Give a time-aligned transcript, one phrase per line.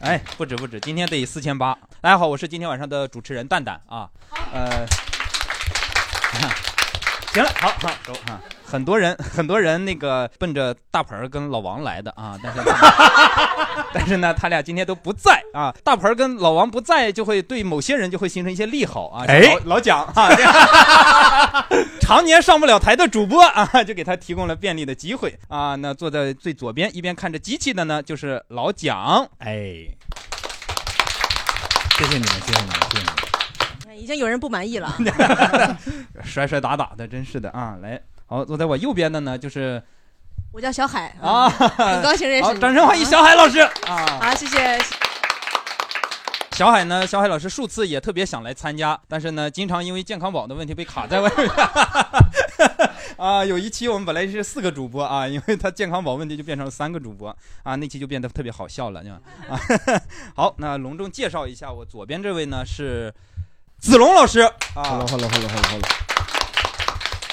[0.00, 1.76] 哎，不止不止，今天得四千八。
[2.00, 4.08] 大家好，我是今天晚上的主持人蛋蛋啊。
[4.50, 4.86] 呃，
[7.34, 8.40] 行了，好好走啊。
[8.70, 12.60] 很多人 很多人那个奔着大盆儿跟老王来的啊， 但是
[13.92, 15.74] 但是呢，他俩今天都不在啊。
[15.82, 19.24] 大盆儿跟老王不在，就会对某些人就会形成一些利好啊。
[19.26, 20.28] 哎老老蒋啊，
[22.00, 25.74] 常年上不了台的主播啊，就给他提供了便利的机会啊。
[25.74, 29.28] 那坐在最左边，一边看着机器的呢，就是老蒋。
[29.38, 29.86] 哎，
[31.98, 33.16] 谢谢你们，谢谢你们，谢谢你们。
[33.98, 34.96] 已经有人不满意了。
[36.24, 37.76] 摔摔打打的，真是的啊！
[37.82, 38.00] 来，
[38.30, 39.82] 好，坐在我右边的呢，就是
[40.52, 42.60] 我叫小海啊，很高兴认识好，你。
[42.60, 44.20] 掌声欢迎小海老师啊！
[44.20, 44.78] 好，谢谢。
[46.52, 51.50] 小海呢，小海老师数次也特别想来参加，但是呢，经常因为健康宝的问题被卡在外面。
[53.18, 59.20] 啊，有一期我们本来是四个主播啊，因为他健康宝问题就变成了三个主播啊，那期就变得特别好笑了，就啊。
[60.36, 63.12] 好，那隆重介绍一下，我左边这位呢是
[63.80, 64.54] 子龙老师啊。
[64.84, 65.80] Hello，Hello，Hello，Hello，Hello。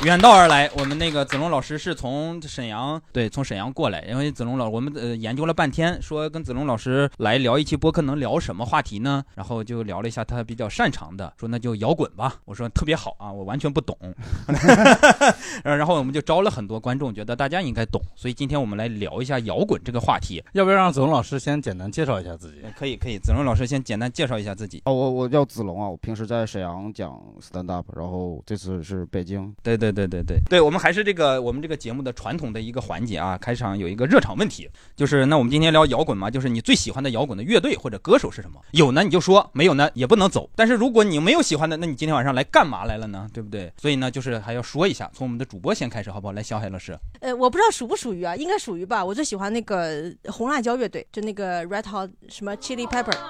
[0.03, 4.06] 远道而来，我们那个子龙老师是从沈阳，对，从沈阳过来。
[4.08, 9.23] 因为子龙老，我们呃研究了半天，说跟子龙老师来聊一期播客能聊什么话题呢？
[9.34, 12.36] 然后就聊了一下他比较擅长的，说那就摇滚吧。
[12.45, 13.98] 我说特别好啊，我完全不懂。
[15.64, 20.44] 然后我们就招了很多观众，觉得大家应该懂，所以今天我们来聊一下摇滚这个话题。
[20.54, 22.61] 要不要让子龙老师先简单介绍一下自己？
[22.78, 24.84] 可以，可以，子龙老师先简单介绍一下自己。
[24.86, 29.54] 哦，我我叫子龙啊，我平时在沈阳讲 stand up，然后这次是北京。
[29.64, 38.59] 对对对对对对，对我们还是这个我们这个节目的传统的一个环节啊，开场有一个热场问题，就是那我们今天聊摇滚嘛，就是你最喜欢的摇滚的乐队或者歌手是什么？
[38.71, 40.49] 有呢你就说，没有呢也不能走。
[40.55, 43.27] 但是如果你没有喜欢的，那你今天晚上来干嘛来了呢？
[43.33, 43.71] 对不对？
[43.77, 46.33] 所以呢，就是还要说一下，从我们的主播先开始，好不好？
[46.33, 49.03] 来，小海老师，呃，我不知道属不属于啊，应该属于吧。
[49.03, 53.30] 我最喜欢那个红辣椒乐队，就那个 Red Hot 什么 Chili Pepper 啊，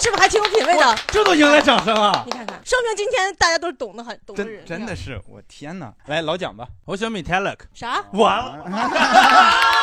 [0.00, 0.96] 是不是还挺有品位的？
[1.08, 2.22] 这都迎来掌声啊！
[2.26, 4.64] 你看看，说明今天大家都是懂得很懂的人。
[4.64, 5.92] 真真的是我天哪！
[6.06, 7.58] 来老蒋吧，我喜欢 Metallic。
[7.74, 8.02] 啥？
[8.12, 8.60] 完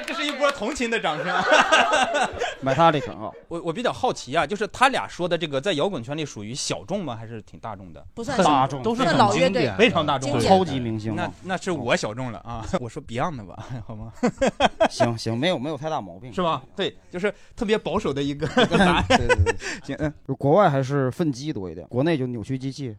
[0.00, 1.26] 这这是一波同情的掌声。
[2.64, 7.16] Metallic 啊，我我比较好奇啊，就是他俩说的这个在摇滚圈里属于小众吗？
[7.16, 8.04] 还是挺大众的？
[8.14, 11.32] 不算大众都是很经老乐队典，非常大众超级明星那啊。
[11.42, 12.64] 那是我小众了啊！
[12.80, 14.12] 我说 Beyond 的吧， 好吗？
[14.90, 16.62] 行行，没有没有太大毛病，是吧？
[16.76, 19.04] 对，就是特别保守的一个答案。
[19.08, 22.94] 对对对，行，嗯，就国外还是粪鸡多一点，国内就扭曲机器。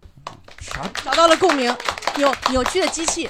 [0.59, 1.73] 啥找到了共鸣，
[2.17, 3.29] 扭扭曲的机器。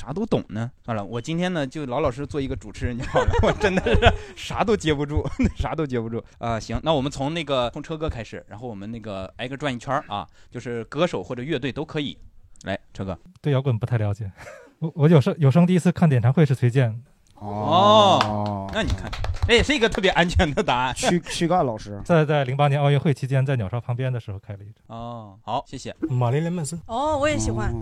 [0.00, 0.70] 啥都懂呢。
[0.82, 3.30] 算了，我今天呢就老老实实做一个主持人就好了。
[3.44, 5.22] 我真的是啥都接不住，
[5.54, 12.16] 啥都接不住啊、行，那我们从那个从车哥开始，然后我们那个挨个转一圈啊，就是歌手或者乐队都可以。
[12.62, 13.18] 来，车哥。
[13.42, 14.30] 对摇滚不太了解。
[14.80, 17.02] 我我有生有生第一次看演唱会是崔健，
[17.34, 19.10] 哦，那你看，
[19.46, 20.94] 这也是一个特别安全的答案。
[20.94, 24.96] 躯躯干老师，在在零八年奥运会期间，在鸟巢旁边的时候开了一场。
[24.96, 25.94] 哦，好，谢谢。
[26.08, 27.74] 玛丽莲曼森，哦，我也喜欢。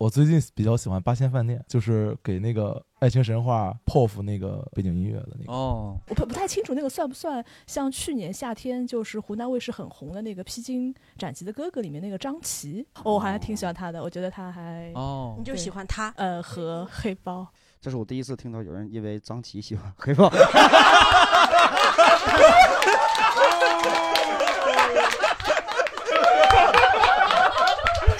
[0.00, 5.52] 嗯我最近比较喜欢八仙饭店，就是给那个《爱情神话》POF 那个背景音乐的那个。
[5.52, 16.10] 哦，我不不太清楚那个算不算像去年夏天就是湖南卫视很红的那个《披荆斩棘的哥哥》里面那个张琪，哦，我还挺喜欢他的，我觉得他还哦你就喜欢他。
[16.16, 17.46] 呃和黑豹。
[17.78, 20.32] 这是我第一次听到有人因为张琪喜欢黑豹。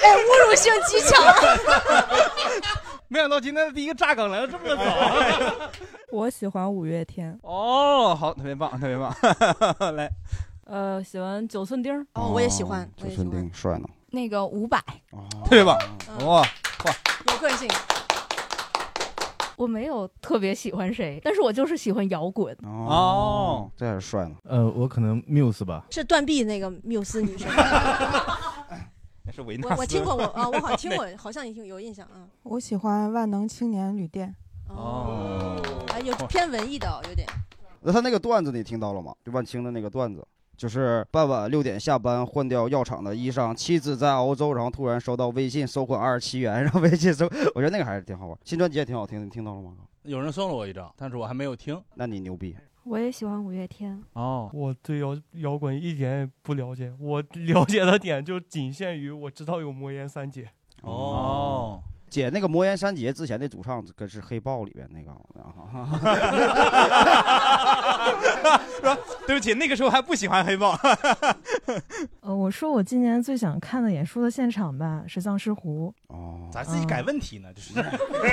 [0.03, 1.23] 哎，侮辱性极强。
[3.09, 5.71] 没想到今天的第一个炸梗来的这么早。
[6.13, 9.13] 我喜欢五月天，哦，好，特别棒，特别棒。
[9.97, 10.11] 来，
[10.65, 13.89] 呃，喜欢九寸钉，哦，我也喜欢，我周春也喜欢，丁帅呢。
[14.13, 14.79] 那个伍佰，
[15.13, 15.77] 哦特别棒，
[16.25, 16.47] 哇哇，
[17.33, 17.69] 有个性。
[19.57, 22.57] 我没有特别喜欢谁，但是我就是喜欢摇滚。
[22.63, 24.35] 哦，这还是帅呢。
[24.45, 25.85] 呃，我可能 Muse 吧。
[25.91, 27.47] 是断臂那个缪斯女神，
[29.31, 29.75] 那是维纳斯。
[29.75, 32.27] 我我听过，我啊， 我好像听过，好像有有印象啊。
[32.43, 34.35] 我喜欢万能青年旅店。
[34.69, 35.57] 哦，
[35.93, 37.27] 哎有偏文艺的哦，有点。
[37.81, 39.15] 那他那个段子你听到了吗？
[39.25, 48.37] 就万青的那个段子，就是傍晚六点下班，换掉药厂的衣裳，妻子在熬粥，然后突然收到微信收款二十七元，然后微信收， 我觉得那个还是挺好玩。
[48.45, 49.73] 新专辑也挺好听，你听到了吗？
[50.03, 51.81] 有人送了我一张，但是我还没有听。
[51.95, 54.03] 那你牛逼，我也喜欢五月天。
[54.15, 60.51] 哦，我对摇摇滚一点也不了解，我 了解的点就仅限于我知道有魔岩三杰。
[60.83, 65.11] 哦，姐，那个魔岩三杰之前的主唱可是黑豹里边那个，
[69.27, 70.77] 对不起，那个时候还不喜欢黑豹。
[72.21, 75.93] 呃，我说我今年最想看的演出的现场吧，是藏尸湖。
[76.09, 77.49] 哦，咋自己改问题呢？
[77.55, 77.79] 就是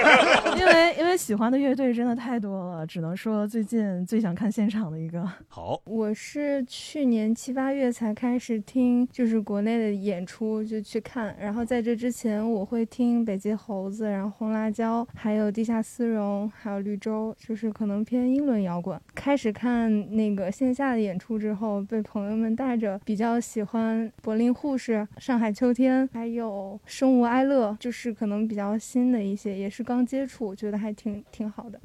[0.58, 5.24] 因为因为喜欢的乐队真的太多了，只能说最近最想看现场的一个。
[5.48, 18.98] 好，我是去年七八月才开始听，就是国内的演出就去看，然后在这之前我会听北极猴子，然后红辣椒，还有地下丝绒，还有绿洲，就是可能偏英伦摇滚。
[19.14, 31.78] 开始看那个线下的演出之后，被朋友们带着，比较喜欢柏林护士、上海秋天，还有生物哀乐，就是可能比较新的一些，也是刚接触，觉得还挺挺好的。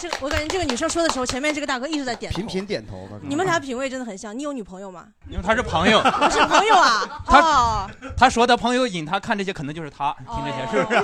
[0.00, 2.36] 这个我感觉这个女生说的时候，前面这个大哥一直在点头。
[2.38, 3.08] 频频点头。
[3.22, 4.36] 你们俩品味真的很像。
[4.36, 5.06] 你有女朋友吗？
[5.28, 7.22] 因为他是朋友，我是朋友啊。
[7.26, 11.00] 他哦，他说的朋友引他看这些，可能就是他听这些，是不是？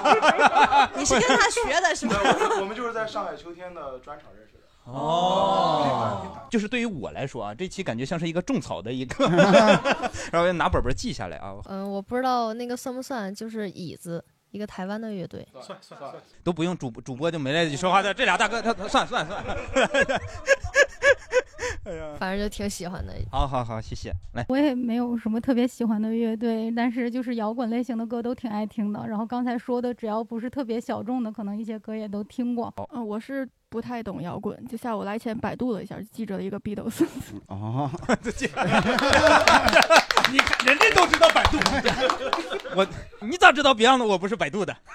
[0.96, 2.16] 你是跟他学的是吗？
[2.60, 4.58] 我们就是在上海秋天的专场认识的。
[4.84, 9.28] 哦，就是对于我来说啊，这期感觉像是一个种草的一个，
[10.32, 15.44] 然后拿本本记下来啊，嗯，我不知道那个算不算，就是椅子，一个台湾的乐队。
[15.60, 16.14] 算算算。
[16.44, 19.44] 都不用主主播就没来得及说话的，这俩大哥他他算算算。
[21.84, 23.12] 哎呀，反正就挺喜欢的。
[23.31, 24.12] 好好好，谢谢。
[24.34, 29.04] 来，我也没有什么特别喜欢的乐队，但是就是摇滚类型的歌都挺爱听的。
[29.08, 32.72] 然后刚才说的，只要不是特别小众的，可能一些歌也都听过。
[32.93, 37.06] 嗯，我是不太懂摇滚，就下午来前百度了一下，记着了一个 Beatles。
[37.48, 37.90] 哦，
[40.30, 41.56] 你看人家都知道百度，
[42.76, 42.86] 我
[43.20, 44.76] 你咋知道 Beyond 我不是百度的？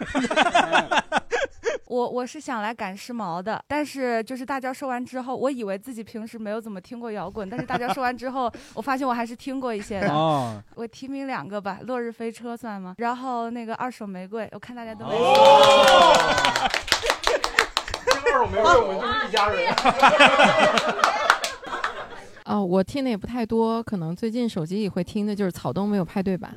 [1.88, 10.10] 我我是想来赶时髦的，但是就是大家说完之后，我以为自己平时没有怎么听过摇滚，但是大家说完之后，我发现我还是听过一些的。
[10.12, 12.94] 哦，我提名两个吧，《落日飞车》算吗？
[13.00, 15.12] 然后那个《二手玫瑰》，我看大家都没。
[15.14, 16.97] 听
[18.38, 19.74] 二手玫瑰，我们就是一家人。
[22.46, 26.52] 哦，我听的也不太多，可能最近手机里会听的就是草东没有派对吧。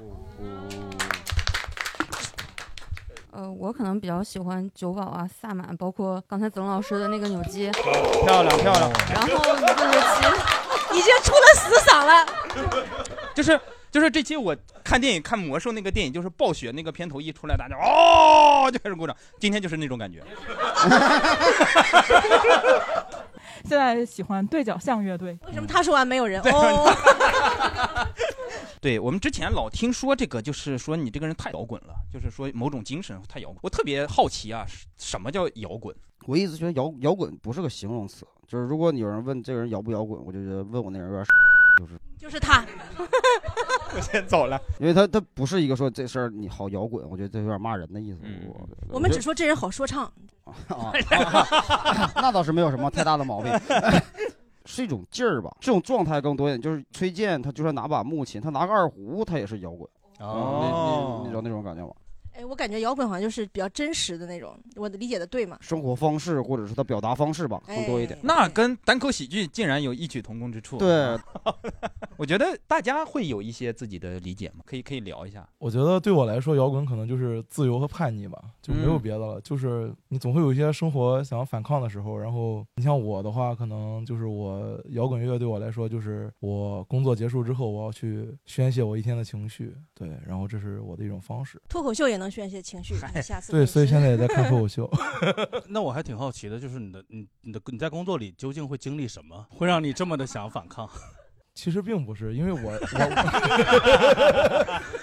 [3.32, 7.70] 呃，我可能比较喜欢九宝啊、萨满，包括刚才子龙老师的那个扭机，
[8.24, 8.92] 漂亮漂亮。
[9.12, 10.26] 然后一个乐器，
[10.92, 12.26] 已经出了死嗓了。
[13.34, 13.58] 就是
[13.90, 19.16] 就是这期我看电影看魔兽那个电影，就是暴雪那个片头一出来，大家哦就开始鼓掌。
[19.38, 20.22] 今天就是那种感觉。
[23.64, 25.38] 现在喜欢对角巷乐队。
[25.46, 26.40] 为什么他说完没有人？
[26.42, 26.90] 哦，
[28.80, 33.58] 对我们之前老听说这个，就是说你这个人太摇滚了，就是说某种精神太摇滚。
[33.62, 34.64] 我特别好奇啊，
[34.96, 35.94] 什么叫摇滚？
[36.26, 41.26] 我一直觉得摇摇滚不是个形容词，就是如果有人问这个人摇不摇滚，我就觉得问我那人有点，
[41.78, 42.64] 就是就是他。
[43.96, 48.18] 我先走了，因为他他不是一个说这事儿你好摇滚，我觉得这有点骂人的意思。
[48.48, 50.04] 我我们只说这人好说唱。
[50.68, 50.92] 啊，
[52.16, 53.52] 那倒是没有什么太大的毛病，
[54.64, 56.60] 是一种劲儿吧，这种状态更多一点。
[56.60, 59.88] 就是崔健，他就算拿把木琴，他拿个二胡，他也是摇滚。
[60.18, 61.92] 哦，你知道那种感觉吗？
[62.40, 65.58] 哎，我感觉摇滚好像就是比较真实的那种，我理解的对吗？
[65.60, 68.18] 生活方式或者是他表达方式吧，更多一点。
[68.22, 70.78] 那跟单口喜剧竟然有异曲同工之处。
[70.78, 71.18] 对，
[72.16, 75.46] 我觉得大家会有一些自己的理解嘛，可以可以聊一下。
[75.58, 79.38] 我觉得对我来说，摇滚可能就是自由和叛逆吧，就没有别的了。
[79.42, 91.60] 就是你总会有一些生活想要反抗的时候，然后你像我的话，可能就是我摇滚乐对我来说，就是我工作结束之后，我要去宣泄我一天的情绪，对，然后这是我的一种方式。
[91.68, 94.90] 脱口秀也能宣泄情绪，下次对，所以现在也在看脱口秀。
[95.68, 100.88] 那我还挺好奇的，就是你的你你的你在工作里究竟会经历什么，会让你这么的想反抗？
[101.60, 102.72] 其实并不是，因为我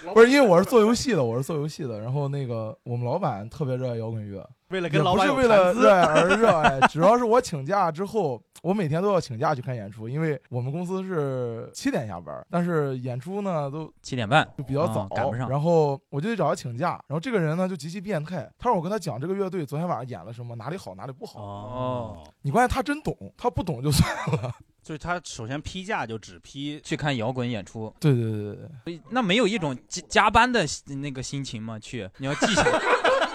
[0.10, 2.00] 我 不是因为我是做游戏的，我是做游戏的。
[2.00, 15.48] 然后那个我们老板特别热爱摇滚乐，为了跟老板不是为了热爱而热爱，主要是我请假之后，我每天都要请假去看演出，因为我们公司是七点下班，但是演出呢都七点半，就比较早，啊赶不上。
[15.48, 21.40] 然后我就得找他请假，然后这个人呢就极其变态，他让我跟他讲这个乐队昨天晚上演了什么，哪里好哪里不好。
[21.40, 24.10] 哦，你关键他真懂，他不懂就算
[24.42, 24.52] 了。
[24.88, 27.94] 就是他首先批假就只批去看摇滚演出。
[28.00, 31.78] 对对对对对，那没有一种加加班的那个心情吗？
[31.78, 32.82] 去你要记下来，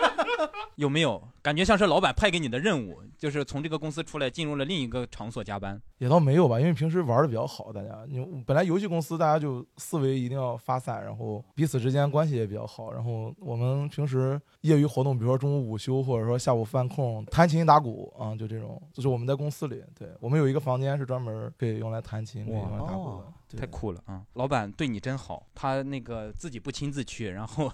[0.77, 1.23] 有没有？
[1.43, 5.81] 感觉像是老板派给你的任务，就是从这个公司出来，进入了另一个场所加班。
[5.99, 12.93] 也倒没有吧，因为平时玩的比较好，大家你本来游戏公司大家就思维一定要发散，然后彼此之间关系也比较好。
[12.93, 23.33] 然后我们平时业余活动，比如说中午午休或者说下午饭空弹琴打鼓啊，就这种，就是我们在公司里，对我们有一个房间是专门可以用来弹琴、可以用来打鼓的。
[23.49, 24.23] 对太酷了啊！
[24.33, 27.71] 老板对你真好，他那个自己不亲自去，然后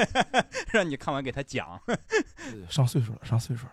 [0.70, 1.80] 让你看完给他讲。
[2.68, 3.72] 上岁数了，上岁数了，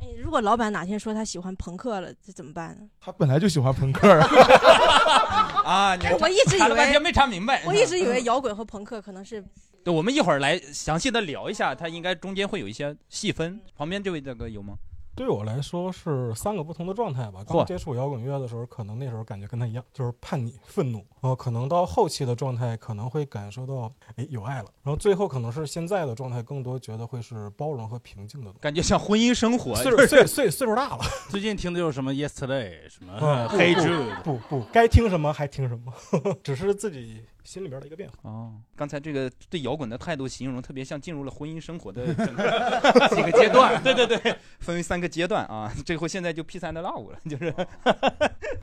[0.00, 2.86] 哎，如果老板哪天说他喜欢朋克了，这怎么办呢？
[3.00, 4.26] 他本来就喜欢朋克啊。
[5.64, 7.62] 啊，你我一直以为没查明白。
[7.64, 9.42] 我一直以为摇滚和朋克可能是
[9.82, 13.58] 对，我们一会儿来详细的聊一下，他应该中间会有一些细分。
[13.74, 14.74] 旁边这位大哥有吗？
[15.16, 17.44] 对我来说是三个不同的状态吧。
[17.46, 21.04] 刚接触摇滚乐的时候，可能那时候感觉跟他一样，就是叛逆、愤怒。
[21.20, 24.68] 呃，可能到后期的状态，可能会感受到哎有爱了。
[24.82, 28.52] 然后最后可能是现在的状态，更多觉得会是包容和平静的。
[28.54, 29.74] 感觉像婚姻生活。
[29.76, 35.92] 岁数岁岁岁数大了， 最近听的就是什么 Yesterday，什么嗯 Hey Jude，不不不，该听什么还听什么，
[36.42, 38.30] 只是自己心里边的一个变化。
[38.30, 43.80] 哦，刚才这个对摇滚的态度形容特别像进入了婚姻生活的 整个几个阶段。
[43.82, 44.18] 对对对，
[44.60, 45.72] 分为三个阶段啊。
[45.86, 47.54] 最后现在就 P 三的 Love 了，就是。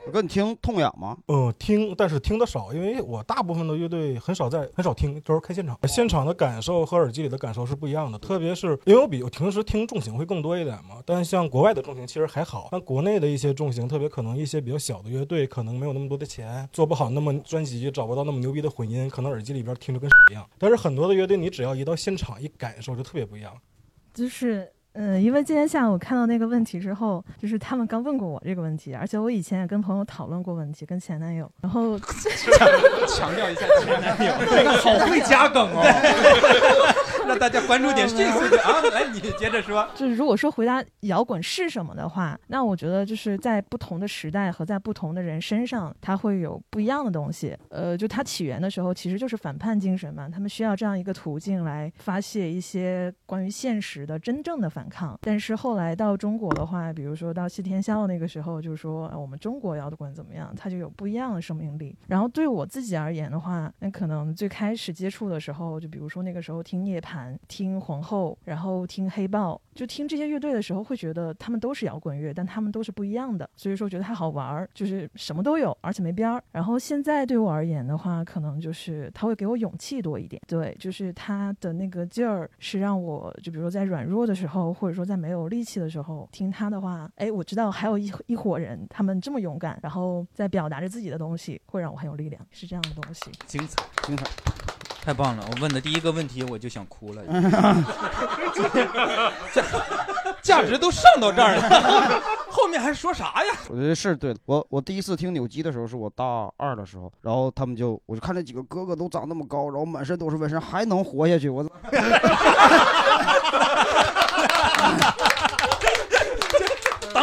[0.04, 1.16] 我哥，你听痛痒吗？
[1.28, 5.78] 嗯，听，但是听的少，因为我大部分的乐队很少在很少听，都是看现场。
[5.86, 11.00] 现场的感受和耳机里的感受是不一样的，特别是因为我比我平时听重型会更多一点嘛。
[11.06, 20.48] 但是像国外的重型其实还好，但国内的一些重型，特别可能一些比较小的乐队，可能没有那么多的钱，做不好那么专辑，找不到那么牛逼的混音，可能耳机里边听着跟一样。
[20.58, 23.54] 但是很多的乐队，你只要一到现场一感受，就特别不一样。
[24.14, 31.98] 就是嗯，因为今天下午看到那个问题之后，就是他们刚问过我这个问题，而且我以前也跟朋友讨论过问题，跟前男友，然后
[33.08, 35.82] 强调一下前男友， 这个好会加梗哦。
[37.24, 38.82] 让大家关注点迅速的啊！
[38.92, 39.88] 来，你接着说。
[39.94, 47.56] 就是如果说回答摇滚是什么的话，那我觉得就是在不同的时代和在不同的人身上，它会有不一样的东西。
[47.70, 55.16] 呃，就它起源的时候其实就是反叛精神嘛，他们需要这样一个途径来发泄一些关于现实的真正的反反抗。
[55.22, 61.96] 但是后来到中国的话，比如说到谢天笑那个时候，就是说、啊我们中国摇滚怎么样，它就有不一样的生命力。
[62.08, 76.42] 然后对我自己而言的话，那可能最开始接触的时候，就比如说那个时候听涅槃、听皇后，然后听黑豹，就听这些乐队的时候，会觉得他们都是摇滚乐，但他们都是不一样的，所以说觉得它好玩儿，就是什么都有，而且没边儿。
[76.50, 93.20] 然后现在对我而言的话，可能就是它会给我勇气多一点，对，就是它的那个劲儿是让我就比如说在软弱的时候，或者说在没有力气的时候听他的话，哎，我知道还有一一伙人，他们这么勇敢，然后在表达着自己的东西，会让我很有力量，是这样的东西。
[93.46, 94.24] 精彩，精彩。
[95.04, 95.44] 太棒了！
[95.50, 97.24] 我问的第一个问题我就想哭了，
[100.42, 102.20] 价值都上到这儿了，
[102.50, 103.52] 后面还说啥呀？
[103.70, 104.40] 我觉得是对的。
[104.44, 111.64] 我我第一次听扭机的时候是我大二的时候，然后他们就我就看那几个哥哥都长那么高，然后满身都是纹身，还能活下去，我。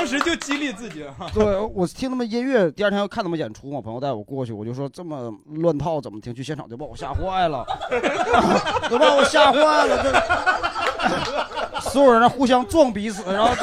[0.10, 1.06] 当时就激励自己。
[1.34, 6.34] 对，我听他们音乐，第二天要看他们演出嘛，朋友带我过去，我就说这么乱套怎么听？
[6.34, 7.64] 去现场就把我吓坏了，
[8.90, 10.12] 都把我吓坏了，这
[11.90, 13.54] 所有人互相撞彼此，然后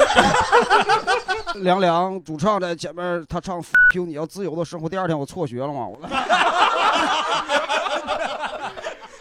[1.55, 5.99] 凉凉主唱在前面，他唱 “F you，你要自由的生活”，第二天我辍学了嘛，我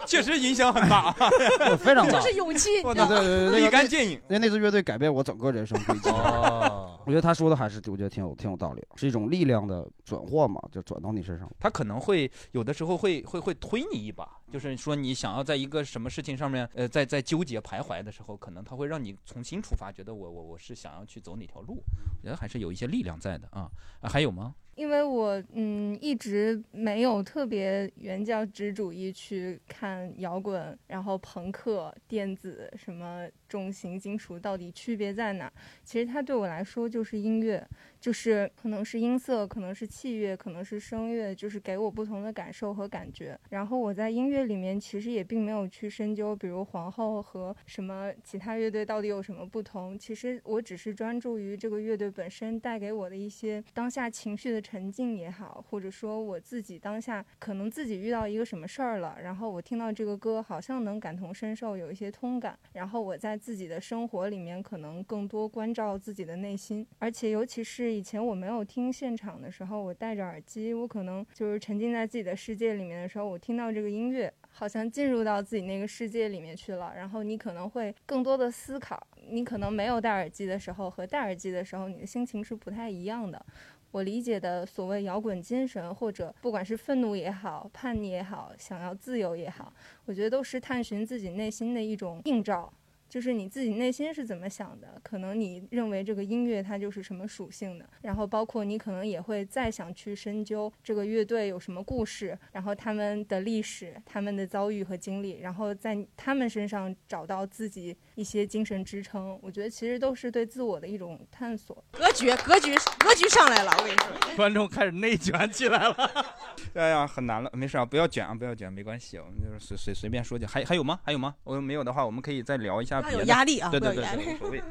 [0.09, 1.13] 确实影响很大，
[1.79, 4.21] 非常是勇气，对对对对，立竿见影。
[4.29, 6.09] 那那支乐队改变我整个人生轨迹。
[6.11, 11.51] 哦，我觉得他说的还是我觉得挺有挺有道理的，是一种力量的转换嘛，就转到你身上。
[11.59, 21.83] 他可能会有的时候会会会推你一把，就是说你想要在一个什么事情上面，呃，在在纠结徘徊的时候，可能他会让你重新出发，觉得我我我是想要去走哪条路，
[22.23, 23.69] 我觉得还是有一些力量在的啊。
[24.01, 24.55] 啊还有吗？
[24.77, 35.53] 因为我嗯一直没有特别原教旨主义去看摇滚，然后朋克、电子什么重型金属到底区别在哪？
[35.85, 37.67] 其实它对我来说就是音乐，
[38.01, 43.39] 就是可能是音色，可能是器乐，可能是声乐，就是给我不同的感受和感觉。
[43.51, 49.99] 然后我在音乐里面其实也并没有去深究，比如皇后和什么其他乐队到底有什么不同。
[49.99, 83.45] 其实我只是专注于这个乐队本身带给我的一些当下情绪的沉浸也好，或者说我自己当下可能自己遇到一个什么事儿了，然后我听到这个歌好像能感同身受，有一些通感，然后我在自己的生活里面可能更多关照自己的内心，而且尤其是以前我没有听现场的时候，我戴着耳机，我可能就是沉浸在自己的世界里面的时候，我听到这个音乐，好像进入到自己那个世界里面去了，然后你可能会更多的思考，你可能没有戴耳机的时候和戴耳机的时候，你的心情是不太一样的。
[83.93, 89.73] 我理解的所谓摇滚精神，或者不管是愤怒也好、叛逆也好、想要自由也好，
[90.05, 92.71] 我觉得都是探寻自己内心的一种映照。
[93.09, 109.39] 就是你自己内心是怎么想的，可能你认为这个音乐它就是什么属性的，然后包括你可能也会再想去深究这个乐队有什么故事，然后他们的历史、他们的遭遇和经历，然后在他们身上找到自己一些精神支撑。
[109.43, 111.83] 我觉得其实都是对自我的一种探索。
[111.93, 114.07] 格局，格局，格局上来了，我跟你说。
[114.37, 115.95] 观众开始内卷起来了。
[116.75, 120.47] 哎呀，很难了，没事啊，不要卷啊，不要卷，没关系，我们就是随随随便说就。
[120.47, 121.01] 还还有吗？
[121.05, 121.35] 还有吗？
[121.45, 123.19] 我没有的话，我们可以再聊一下别的。
[123.19, 124.63] 有压力啊对对对，不要有压力无所谓。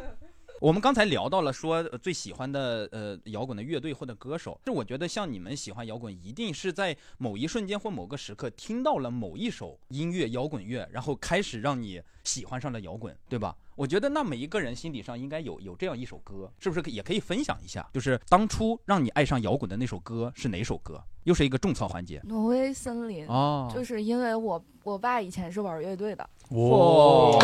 [0.62, 13.55] 我们刚才聊到了说呃最喜欢的呃摇滚的乐队或者歌手，这我觉得像你们喜欢摇滚，一定是在某一瞬间或某个时刻听到了某一首音乐摇滚乐，然后开始让你喜欢上了摇滚，对吧？
[13.75, 17.85] 我觉得那每一个人心底上应该有有这样一首歌，是不是也可以分享一下？
[17.93, 21.03] 就是当初让你爱上摇滚的那首歌是哪首歌？
[21.25, 22.21] 又是一个种草环节。
[22.24, 27.38] 挪威森林哦就是因为我我爸以前是玩乐队的，哇，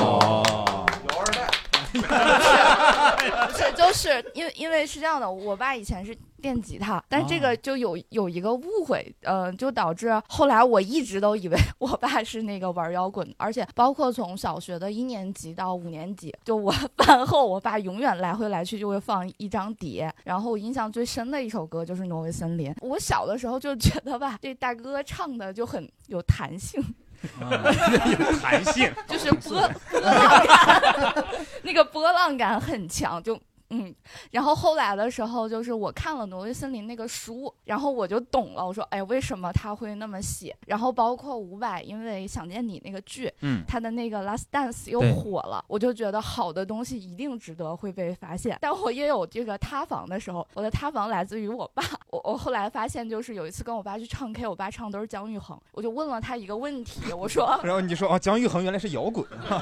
[1.09, 1.49] 摇二代，
[3.47, 26.83] 不是，就是因为因为是这样的，我爸以前是电吉他，但这个就有有一个误会，呃，就导致后来我一直都以为我爸是那个玩摇滚的，而且包括从小学的一年级到五年级，就我 饭后，我爸永远来回来去就会放一张碟，然后我印象最深的一首歌就是《挪威森林》，我小的时候就觉得吧，这大哥唱的就很有弹性。
[27.21, 31.25] 有弹性，就是波波 浪感，
[31.63, 33.39] 那个波浪感很强，就。
[33.71, 33.93] 嗯，
[34.31, 38.65] 然后后来的时候，就是我看了《挪威森林》那个书，然后我就懂了。
[38.65, 40.55] 我说，哎，为什么他会那么写？
[40.67, 48.57] 然后包括伍佰，因为《想见你》那个剧，嗯他的那个《Last Dance》又火了，我就觉得好的东西一定值得会被发现。
[48.61, 51.83] 但我也有这个塌房的时候，我的塌房来自于我爸。
[52.09, 59.23] 我我后来发现，就是有一次跟我爸去唱 K，我爸唱的都是姜育恒，我就问了他一个问题，我说， 然后你说哦，姜育恒原来是摇滚。
[59.23, 59.55] 不不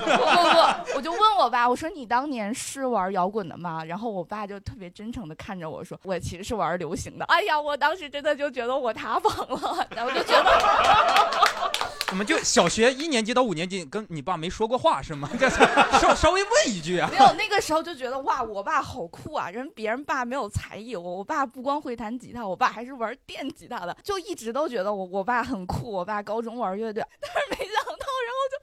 [0.94, 3.84] 不，我就问我爸，我说你当年是玩摇滚的吗？
[3.84, 7.25] 然后我爸就特别真诚的看着我说，我其实是玩流行的。
[7.25, 11.71] 哎呀，我当时真的就觉得我塌房了，然后就觉得，
[12.08, 15.30] 怎么就小学一年级到五年级跟你爸没说过话是吗？
[15.39, 15.50] 这
[16.00, 17.17] 稍稍微问一句啊没。
[17.17, 19.50] 有那个时候就觉得哇，我爸好酷啊！
[19.50, 25.89] 人别人爸没有才艺，我我爸不光会弹吉他，我爸还是玩电吉他的，就一直都觉得我我爸很酷。
[25.89, 27.79] 我爸高中玩乐队，但是没想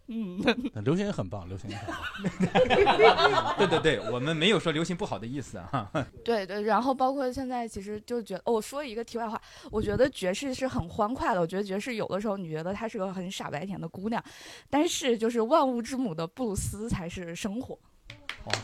[0.09, 0.39] 嗯。
[0.85, 3.55] 流行也很棒，流行也很棒。
[3.59, 5.91] 对对对，我们没有说流行不好的意思啊。
[6.25, 9.41] 对对，然后包括现在，其实就觉得，哦我说一个题外话，
[9.71, 11.41] 我觉得爵士是很欢快的。
[11.41, 14.23] 我觉得爵士有的时候你觉得她是个很傻白甜的姑娘，
[14.71, 17.79] 但是就是万物之母的布鲁斯才是生活。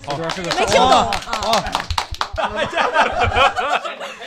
[0.09, 1.11] 这边是个没听懂啊。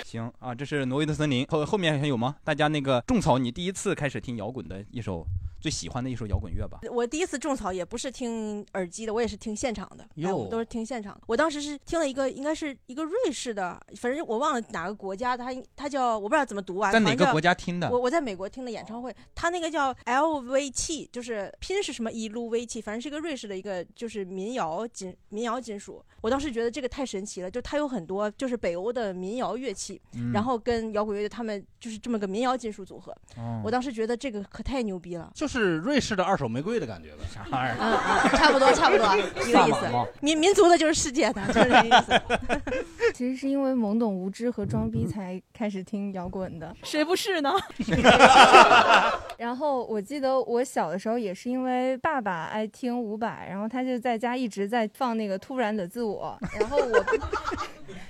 [0.03, 2.35] 行啊，这是挪威的森林，后后面还有吗？
[2.43, 5.25] 大家那个种草，你第一次开始听摇滚的一首
[5.65, 6.79] 最喜欢的一首摇滚乐吧？
[6.91, 10.03] 我第一次种草也不是听耳机的，我也是听现场的。
[10.03, 11.21] 哎，哟我们都是听现场的。
[11.25, 16.91] 我当时是听了一个，应该是一个瑞士的，反正我忘了哪个国家的，它它叫我不知道怎么读啊。
[16.91, 25.99] 在哪个国家听的我我在美国听的演唱会，它那个叫 LVT，，就是拼是什么一路 V T，，反正是一个瑞士的一个就是民谣金民谣金属。
[26.21, 33.11] 我当时觉得这个太神奇了，就它有很多就是北欧的民谣乐器，嗯然后跟摇滚乐队他们就是这么个民谣金属组合。
[33.35, 35.31] 哦我当时觉得这个可太牛逼了。
[35.33, 37.75] 就是瑞士的二手玫瑰的感觉呗，啥玩意儿？
[37.79, 39.15] 嗯嗯，差不多差不多，
[39.47, 39.87] 一个意思。
[40.21, 42.21] 民民族的就是世界的，就是这个意思。
[43.13, 46.75] 其实是因为懵懂无知和装逼才开始听摇滚的。
[46.83, 47.53] 谁不是呢？
[49.37, 57.05] 然后我记得我小的时候也是因为爸爸爱听伍佰，然后他就在家一直在放那个《突然的自我》，然后我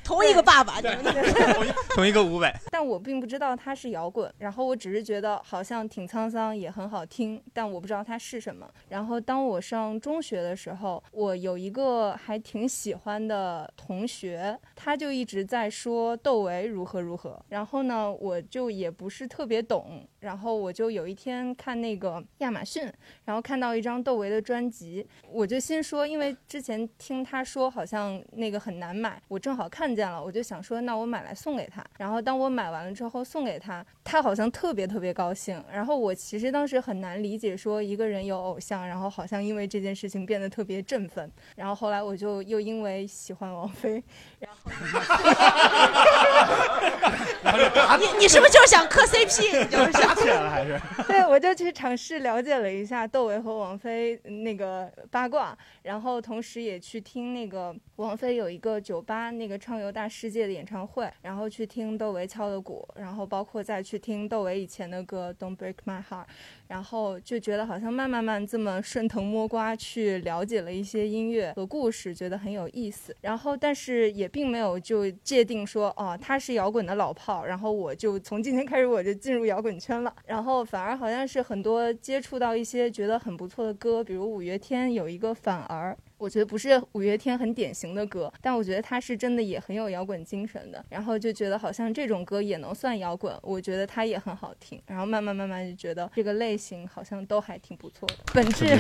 [0.03, 2.55] 同一个爸爸，你们那个 同一个五百。
[2.71, 8.69] 但我并不知道它是摇滚，然后我只是觉得好像挺沧桑，也很好听，但我不知道它是什么。
[8.89, 22.91] 然后当我上中学的时候，我有一个还挺喜欢的同学，他就一直在说窦唯如何如何，然后呢，我就也不是特别懂，然后我就有一天看那个亚马逊，
[23.25, 31.85] 然后看到一张窦唯的专辑，我就心说，因为之前听他说好像那个很难买，我正好看见了，我就想说，那我买来送给他。
[31.99, 35.63] 然后当我买完了之后送给他，他好像特别特别高兴。
[35.71, 41.31] 然后我其实当时很难理解，说一个人有偶像，然后好像因为这件事情变得特别振奋。
[41.55, 44.03] 然后后来我就又因为喜欢王菲，
[44.39, 44.71] 然后
[47.99, 49.63] 你你是不是就是想磕 CP？
[49.63, 50.79] 你就是想起来了还是？
[51.07, 66.23] 对，我就去尝试了解了一下窦唯和王菲那个八卦，然后同时也去听那个王菲有一个酒吧那个畅游大世界的演唱会，然后去听窦唯敲的鼓，然后包括再去听窦唯以前的歌《Don't Break My Heart》，
[66.67, 73.15] 然后就觉得好像慢慢慢这么顺藤摸瓜去了解了一些音乐和故事，觉得很有意思。
[73.21, 80.13] 然后但是也并没有就界定说哦他是摇滚的老炮，然后我就从今天开始我就进入摇滚圈了。
[80.25, 85.95] 然后反而好像是很多接触到一些觉得很不错的歌，比如五月天有一个反而。
[86.17, 90.83] 我觉得不是五月天很典型的歌，但我觉得他是真的也很有摇滚精神的。
[90.89, 94.81] 然后就觉得好像这种歌也能算摇滚，我觉得它也很好听。
[94.87, 98.15] 然后慢慢慢慢就觉得这个类型好像都还挺不错的。
[98.33, 98.79] 本质，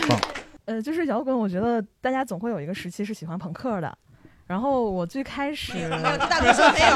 [0.65, 3.97] 呃，就是摇滚，我觉得大家总会有一个时期是喜欢朋克的。
[4.47, 6.95] 然后我最开始没有，大哥说 没有，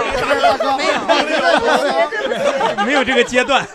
[0.78, 0.86] 没
[2.78, 3.68] 有，没有这个阶段。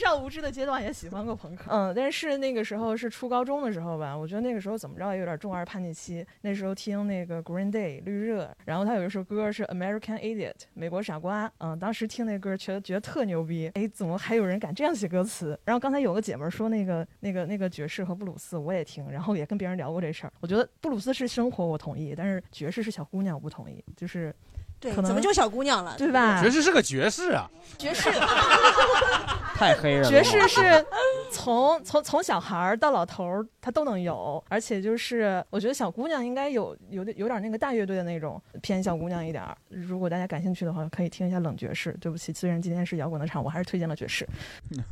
[0.00, 6.26] 年少无知的阶段也喜欢过朋克，嗯，但是那个时候是初高中的时候吧，我觉得那个时候怎么着也有点中二叛逆期。
[6.40, 15.58] 那时候听那个 Green Day 绿热，然后他有一首歌是 American Idiot 美国傻瓜，嗯，当时听那歌觉得觉得特牛逼，哎，怎么还有人敢这样写歌词？
[15.64, 20.32] 然后刚才有个姐们儿说那个那个那个爵士和布鲁斯我也听，然后也跟别人聊过这事儿。
[20.40, 24.34] 我觉得布鲁斯是生活，我同意，但是爵士是小姑娘，我不同意，就是。
[24.80, 26.40] 对，可能怎么就小姑娘了，对吧？
[26.42, 28.10] 爵士是个爵士啊，爵士
[29.54, 30.08] 太黑了。
[30.08, 30.84] 爵士是
[31.30, 39.54] 从从从小孩儿到老头儿，他都能有，而且就是我觉得小姑娘应该有有点有点那个大乐队的那种偏小姑娘一点儿。
[39.68, 41.94] 如果大家感兴趣的话，可以听一下冷爵士。
[42.00, 44.26] 对不起，虽然今天是摇滚的场，我还是推荐了爵士。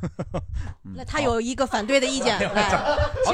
[0.94, 2.70] 那他有一个反对的意见，来，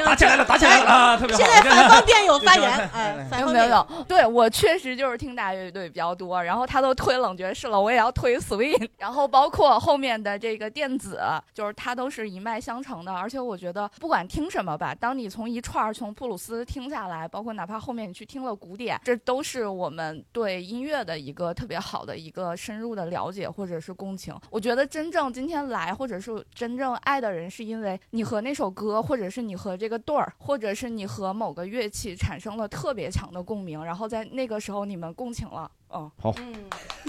[0.04, 1.16] 打起来了，打起来了啊！
[1.18, 1.42] 特别好。
[1.42, 11.20] 现在反方辩友 发言，哎，反方辩友没有没有，对我确实就是听大乐队比较多，然后他都推冷爵士了，我也要推 swing，然后包括后面的这个电子，
[11.52, 13.12] 就是它都是一脉相承的。
[13.12, 24.34] 而且我觉得不管听什么吧，当你从一串从布鲁斯听下来，包括哪怕后面你去听了古典，这都是我们对音乐的一个特别好的一个深入的了解或者是共情。
[24.50, 35.70] 我觉得真正今天来或者是真正爱的人，是因为你和那首歌，或者是你和这个对儿，或者是你和某个乐器产生了特别强的共鸣，然后在那个时候你们共情了。
[35.94, 36.34] 嗯，好，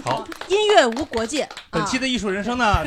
[0.04, 1.48] 好，音乐无国界。
[1.70, 2.86] 本期的艺术人生呢，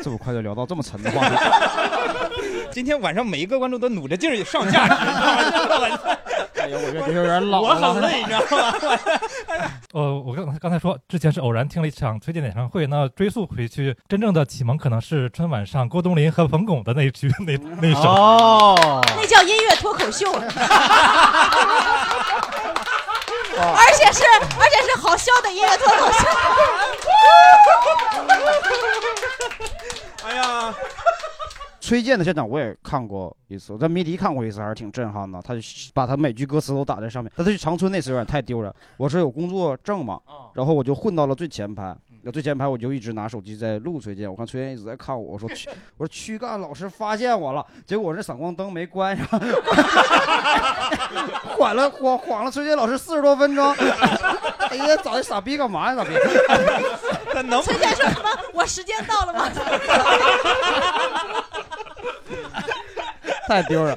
[0.00, 1.34] 这么快就聊到这么沉的话题。
[2.70, 4.94] 今天晚上每一个观众都努着劲儿上价值，
[6.62, 7.94] 哎呀，我觉得有点老我了。
[7.94, 8.72] 很累，你知道吗？
[9.92, 18.02] 呃，我刚刚才说之前是偶然听了一场崔健的演唱会，那追溯回去，真正的启蒙可能是春晚上郭冬临和冯巩的那一句那那一首。
[18.02, 20.32] 哦，那叫音乐脱口秀，
[23.58, 24.24] 而且是
[24.58, 26.26] 而且是好笑的音乐脱口秀。
[30.24, 30.74] 哎呀，
[31.80, 35.40] 崔健的现场我也看过一次，我在迷笛看过一次，还是挺震撼的。
[35.42, 35.60] 他就
[35.92, 37.30] 把他每句歌词都打在上面。
[37.36, 38.72] 但他去长春那次有点太丢人。
[38.96, 40.20] 我是有工作证嘛，
[40.54, 41.94] 然后我就混到了最前排。
[42.24, 49.26] 那最前排我就一直拿手机在录崔健，我看崔健一直在看我，我说 躯，我说躯干老师发现我了，结果我这闪光灯没关上，
[51.58, 53.74] 缓了晃晃了崔健老师四十多分钟。
[54.70, 56.10] 哎呀，找这傻逼干嘛呀，傻逼？
[57.34, 58.28] 那能 崔健说什么？
[58.54, 59.50] 我时间到了吗？
[63.48, 63.96] 太丢人。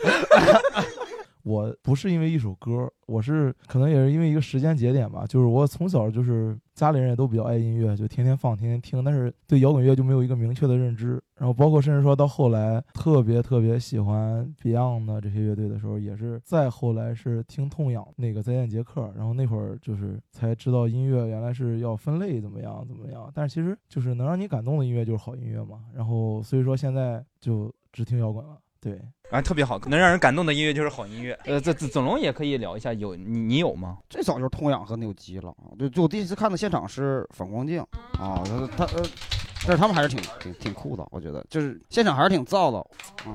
[1.45, 11.21] 我不是因为一首歌，我是可能也是因为一个时间节点吧，就是我从小就是家里人也都比较爱音乐，就天天放，天天听，但是对摇滚乐就没有一个明确的认知。
[11.36, 23.31] 然后包括甚至说到后来特别特别喜欢 Beyond 的这些乐队的时候，也是再后来是听痛仰那个再见杰克，然后那会儿就是才知道音乐原来是要分类怎么样怎么样。
[23.36, 25.81] 但是其实就是能让你感动的音乐就是好音乐嘛。
[25.93, 28.99] 然后所以说现在就只听摇滚了，对。
[29.31, 31.38] 啊，特别好，能让人感动的音乐就是好音乐。
[31.45, 33.97] 呃，这子子龙也可以聊一下，有你你有吗？
[34.09, 37.81] 最早就是痛痒和扭机了，就就我第一次看的现场是反光镜
[38.19, 38.41] 啊，
[38.77, 39.03] 他他呃，
[39.67, 42.88] 但是他们还是挺挺挺酷的，我觉得就是现场还是挺燥的，
[43.25, 43.33] 嗯。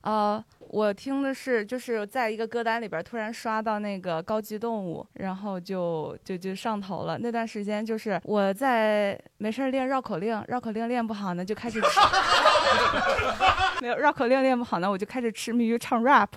[0.00, 7.16] 呃，我听的是就是在一个歌单里边突然刷到那个高级动物，然后就就就上头了。
[7.18, 11.86] 那段时间就是我在没事儿练绕口令，绕口令练不好呢就开始吃，
[13.80, 16.28] 没有绕口令练不好呢我就开始痴迷于唱 rap。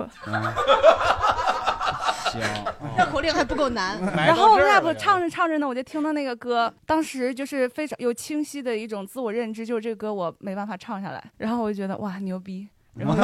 [2.32, 2.42] 行，
[2.98, 4.00] 绕口令还不够难。
[4.16, 12.68] 然后 rap 唱着唱着呢，我就听到那个歌，当时就是非常有清晰的一种自我认知，就是这个歌我没办法唱下来，然后我就觉得哇牛逼。
[12.98, 13.22] 然后就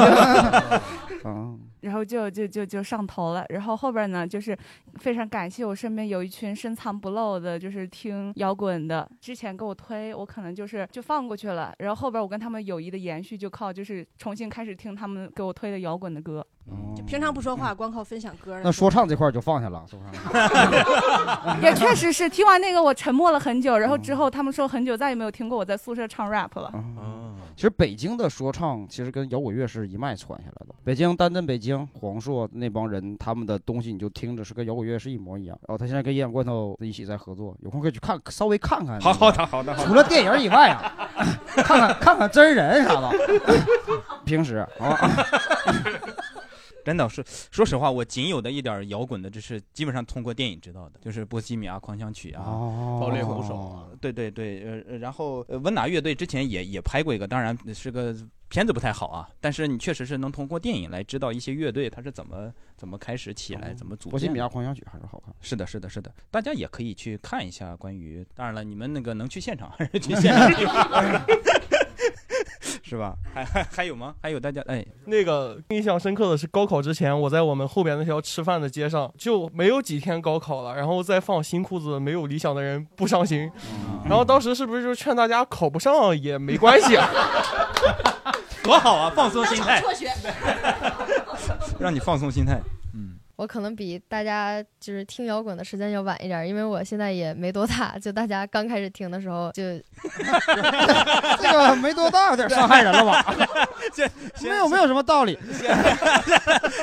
[1.24, 3.46] 嗯，然后就就就就上头了。
[3.50, 4.58] 然后后边呢，就是
[4.96, 9.10] 非常感谢我身边有一群深藏不露的，就是听摇滚的。
[9.20, 11.74] 之前给我推，我可能就是就放过去了。
[11.80, 16.46] 然后后边我跟他们友谊的延续，就靠就是重新开始听他们给我推的摇滚的歌。
[16.96, 18.60] 就平常不说话，光靠分享歌。
[18.64, 21.62] 那说唱这块儿就放下了，说唱。
[21.62, 26.72] 也确实是听完那个我沉默了很久，然后之后他们说很久再也没有听过我在宿舍唱 rap 了。
[27.62, 30.74] 其实北京的说唱其实跟摇滚乐是一脉传下来的。
[30.84, 35.56] 北京丹镇北京黄硕那帮人，他们的东西你就听着是跟摇滚乐是一模一样。
[35.68, 39.00] 然后他现在跟营养罐头一起在合作，有空可以去看，稍微看看。
[39.00, 40.92] 好好的好的除了电影以外啊，
[41.62, 43.12] 看看看看真人啥的。
[44.26, 44.68] 平时啊。
[46.84, 58.16] 真的是，说实话，我仅有的一点摇滚的知识，基本上通过电影知道的，就是《波西米亚狂想曲》啊，哦爆裂鼓手啊，对对对，呃，呃然后呃温拿乐队之前也也拍过一个，当然是个
[58.50, 64.48] 片子不太好啊，但是你确实是能通过电影来知道一些乐队它是怎么怎么开始起来，怎么组波西米亚。
[64.48, 65.34] 狂想曲还是好看。
[65.40, 70.68] 是的，是的，是的，大家也可以去看一下关于，当然了，你们那个能去现场还是去 现场听，
[72.92, 73.16] 是吧？
[73.34, 74.14] 还还还有吗？
[74.22, 83.50] 还有大家哎，那个印象深刻的是高考之前，我在我们后边那条吃饭的街上，就没有几天高考了，然后再放新裤子，没有理想的人不伤心。
[84.04, 87.10] 然后当时是不是就劝大家考不上也没关系啊？
[88.62, 90.12] 多好啊，放松心态，辍学。
[91.80, 92.60] 让你放松心态。
[93.42, 99.64] 我可能比大家就是听摇滚的时间要晚一点，因为我现在也没多大，就大家刚开始听的时候就
[101.42, 103.36] 这个没多大，有点伤害人了吧？
[104.44, 105.40] 没有没有什么道理。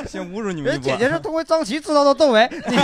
[0.05, 0.81] 先 侮辱你们一波。
[0.81, 2.75] 人姐姐是通过张琪知道的窦唯，你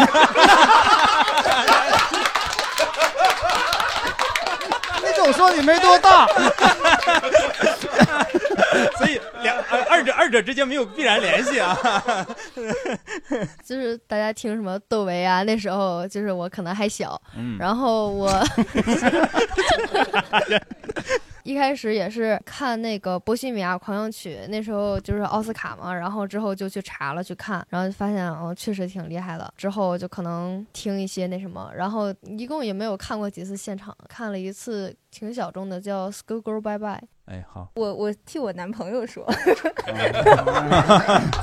[5.04, 6.26] 你总说你没多大，
[8.98, 9.20] 所以
[10.36, 11.76] 者之间没有必然联系啊。
[13.64, 18.30] 就是大家听什么窦唯啊，那时候就是我可能还小，嗯然后我
[21.44, 37.02] 一开始也是看那个《波西米亚狂想曲》，那时候就是奥斯卡嘛，然后之后就去查了去看，然后就发现哦确实挺厉害的，之后就可能听一些那什么，然后一共也没有看过几次现场，看了一次挺小众的叫《School Girl Bye Bye》。
[37.26, 39.26] 哎，好，我我替我男朋友说，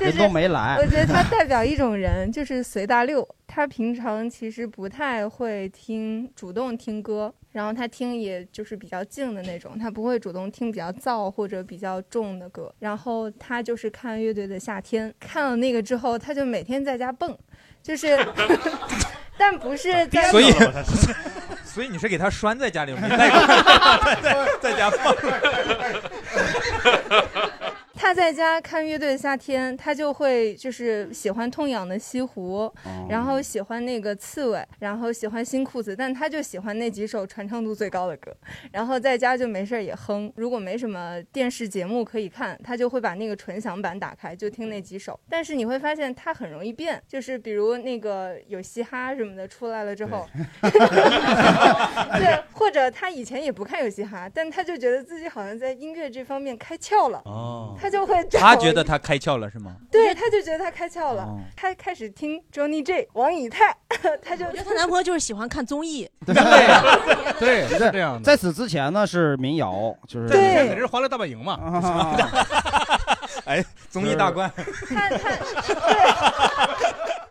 [0.00, 3.26] 人都没来我觉得他代表一种人，就是随大溜。
[3.48, 12.72] 他平常其实不太会听，主动听歌，然后他听也就是比较静的那种，他不会主动听比较燥或者比较重的歌。
[12.78, 17.36] 然后他就是看乐队的夏天，看了那个之后，他就每天在家蹦，
[17.82, 18.16] 就是，
[19.36, 20.46] 但不是在所以
[21.72, 25.16] 所以你是给他拴在家里，没带过来，在在家放。
[28.02, 32.68] 他在家看乐队的夏天，他就会就是喜欢痛痒的西湖，
[33.08, 38.36] 然后喜欢那个刺猬，然后喜欢新裤子，但他就喜欢那几首传唱度最高的歌，
[38.72, 40.32] 然后在家就没事儿也哼。
[40.34, 45.18] 如果没什么电视节目可以看，他就会把那个纯享版打开，就听那几首。
[45.28, 50.26] 但是你会发现他很容易变，就是比如那个有嘻哈什么的出来了之后，
[52.18, 57.22] 对，或者他以前也不看有嘻哈，但他就觉得自己好像在音乐这方面开窍了。
[57.26, 59.76] 哦他就会找他觉得他开窍了是吗？
[59.90, 63.76] 对，他就觉得他开窍了，哦他开始听 Johnny J、王以太，
[64.24, 66.34] 他就我觉得她男朋友就是喜欢看综艺， 对
[67.38, 68.22] 对，是这样的。
[68.22, 71.60] 在此之前呢是民谣，就是在之前肯定是欢乐大本营嘛。
[73.44, 74.50] 哎，综艺大观。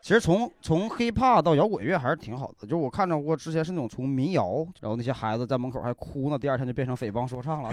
[0.01, 7.71] 其实从从 hiphop 到摇滚乐还是挺好的，就是我看着过之前是那种从民谣，然后那些孩子在门口还哭呢，第二天就变成匪帮说唱了。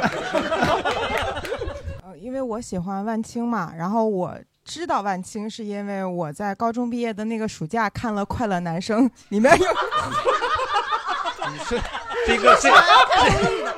[2.04, 9.66] 呃，因为我喜欢万青嘛，然后我知道万青是因为我在高中毕业的那个暑假看了《快乐男生》，里面有
[11.50, 11.80] 你 是
[12.26, 12.68] 这个是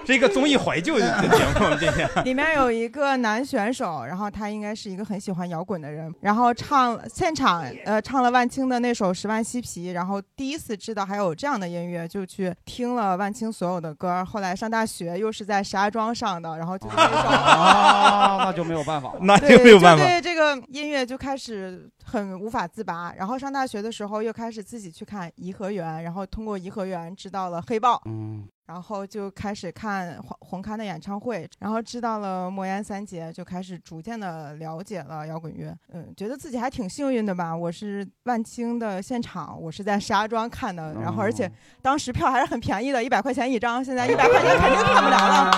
[0.05, 1.29] 这个综艺怀旧的节
[1.61, 14.25] 目，今天里面有一个男选手，然后他应该是一个很喜欢摇滚的人，然后唱现场呃唱了万青的那首《十万嬉皮》，然后第一次知道还有这样的音乐，就去听了万青所有的歌。
[14.25, 20.03] 后来上大学又是在石家庄上的，然后就那首啊，那就没有办法了，那就没有办法。
[20.03, 23.13] 对这个音乐就开始很无法自拔。
[23.17, 28.01] 然后上大学的时候又开始自己去看颐和园，然后通过颐和园知道了黑豹。
[28.07, 28.38] 嗯，
[28.69, 35.75] 然后就开始看红红磡的演唱会，然后知道了魔岩三杰，就开始逐渐的了解了摇滚乐。
[35.95, 37.57] 嗯，觉得自己还挺幸运的吧。
[37.57, 41.51] 我是万青的现场，我是在石家庄看的，然后而且
[41.81, 45.51] 当时票还是很便宜的，一百块钱一张，现在一百块钱肯定看不了了。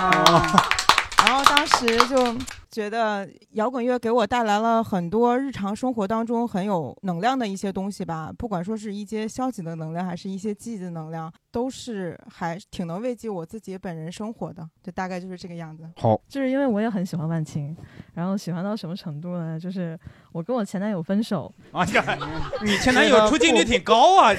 [1.27, 2.33] 然后当时就
[2.71, 14.67] 觉得摇滚乐给我带来了很多日常生活当中很有能量的一些东西吧，不管说是一些消极的能量，还是一些积极的能量，都是还挺能慰藉我自己本人生活的。
[14.81, 15.83] 就大概就是这个样子。
[15.97, 17.75] 好，就是因为我也很喜欢万青，
[18.13, 19.59] 然后喜欢到什么程度呢？
[19.59, 19.99] 就是
[20.31, 22.17] 我跟我前男友分手， 哎呀，
[22.63, 24.33] 你前男友出镜率挺高啊！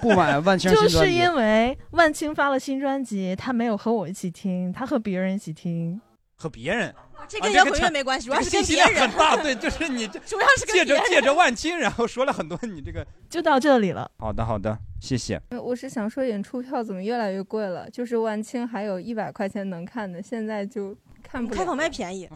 [0.00, 6.00] 不 买万青就是因为万青发了新专辑，他没有和我一起听，他和别人一起听。
[6.40, 6.94] 和别人，
[7.26, 9.08] 这跟摇滚乐没关系，主要是跟别人。
[9.08, 13.06] 很大，对，就是你 这主要是借着借着万青，然后说了很多你这个。
[13.28, 14.10] 就到这里了。
[14.18, 15.40] 好的，好的，谢谢。
[15.62, 17.88] 我是想说，演出票怎么越来越贵了？
[17.90, 21.56] 就是万青还有一百块钱能看的，现在就看不了。
[21.56, 22.28] 开放麦便宜。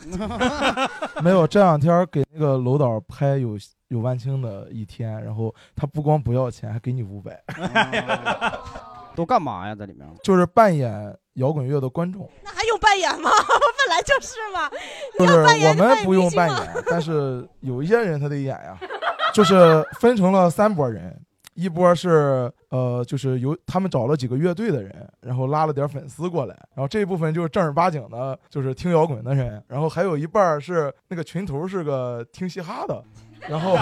[1.22, 3.56] 没有，这两天给那个楼导拍有
[3.88, 7.42] 有万青的一天，然后他不光不要钱，还给你五百。
[9.14, 9.74] 都干嘛呀？
[9.74, 12.28] 在里面就是扮演摇滚乐的观众。
[12.42, 13.30] 那还用扮演吗？
[13.78, 14.70] 本来就是嘛。
[15.18, 18.78] 就是我们不用扮演，但是有一些人他得演呀。
[19.32, 21.18] 就是分成了三拨人，
[21.54, 33.02] 一波是呃，就是有他们找了几个乐队的人，然后拉了点粉丝过来，然后这一部分就是正儿八经的，就是听摇滚的人，然后还有一半是那个群头是个听嘻哈的。
[33.48, 33.76] 然后，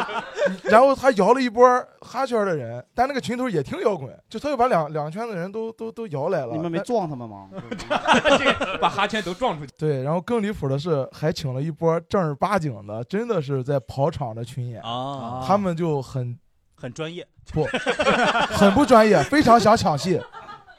[0.64, 1.66] 然后他摇了一波
[2.00, 6.52] 哈圈的人，但那个群头也听摇滚，就他又把两两圈的人都都都摇来了。
[6.52, 7.48] 你们没撞他们吗？
[8.80, 9.72] 把哈圈都撞出去。
[9.78, 16.38] 对，然后更离谱的是，还请了一波正儿八经的，真的是在跑场的群演啊，他们就很
[16.74, 17.64] 很专业，不，
[18.54, 20.20] 很不专业，非常想抢戏。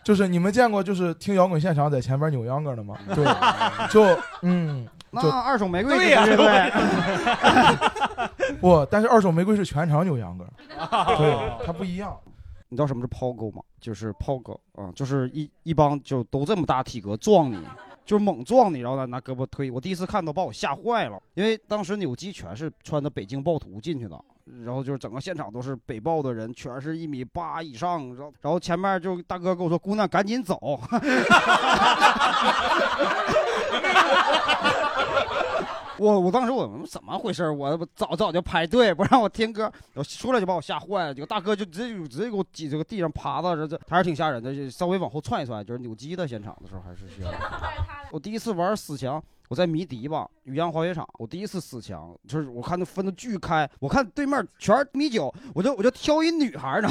[0.03, 2.95] 就是你们见过就是听摇滚现场在前边扭秧歌的吗？
[3.13, 3.25] 对，
[3.91, 4.03] 就
[4.41, 4.88] 嗯。
[5.12, 6.36] 那二手玫瑰对呀，对
[8.60, 10.46] 不， 但是二手玫瑰是全场扭秧歌，
[11.17, 12.17] 对，它不一样。
[12.70, 13.62] 你知道什么是抛钩吗？
[13.80, 17.58] 就是抛钩啊，就是一一帮就都这么大体格撞你，
[18.06, 19.72] 就是猛撞你，然后呢拿胳膊推。
[19.72, 24.22] 我第一次看到把我吓坏了，因为当时扭机全是穿的北京暴徒进去的，
[24.65, 30.60] 然后就是整个现场都是北豹的人，全是一米八以上，然后然后前面就大哥跟我说：“姑娘赶紧走。
[36.00, 37.50] ”我我当时我怎么回事？
[37.50, 41.14] 我早早就排队不让我听歌，我出来就把我吓坏了。
[41.14, 44.54] 这个大哥就直接直接给我挤这个地上趴着，这这还是挺吓人的。
[44.54, 47.32] 就稍微往后窜一窜，就是扭机的现场的时候还是需要。
[48.12, 56.90] 我第一次玩死墙，我在迷笛吧雨阳滑雪场，我第一次死墙，就是我看那分的巨开，我看对面全是米酒，我就我就挑一女孩呢，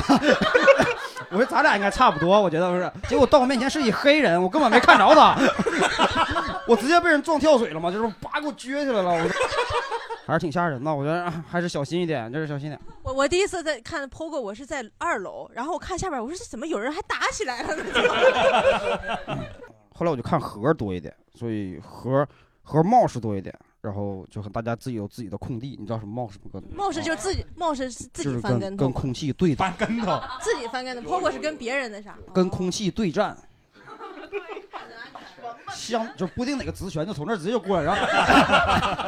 [1.31, 2.91] 我说咱俩应该差不多，我觉得不是。
[3.09, 5.37] 结果到我面前是一黑人，我根本没看着他。
[6.69, 9.31] 我直接被人撞跳水了嘛，就是叭给我撅起来了，我
[10.27, 10.93] 还是挺吓人的。
[10.93, 12.81] 我觉得还是小心一点，就是小心点。
[13.03, 17.85] 我我第一次在看 POGO，我是在二楼，然后我看下边，我说这怎么有人还打起来了呢？
[19.95, 22.27] 后来我就看盒多一点，所以盒
[22.63, 25.77] 盒帽是多一点，然后就和大家自己有自己的空地。
[25.79, 26.61] 你知道什么帽是不？
[26.75, 31.21] 帽是就是自己帽式是自己翻跟头，跟空气对翻跟头，自己翻跟头。
[31.21, 32.19] POGO 是跟别人的啥？
[32.35, 33.37] 跟空气对战。
[35.71, 38.07] 相 就不定哪个直拳就从那儿直接就过来，然后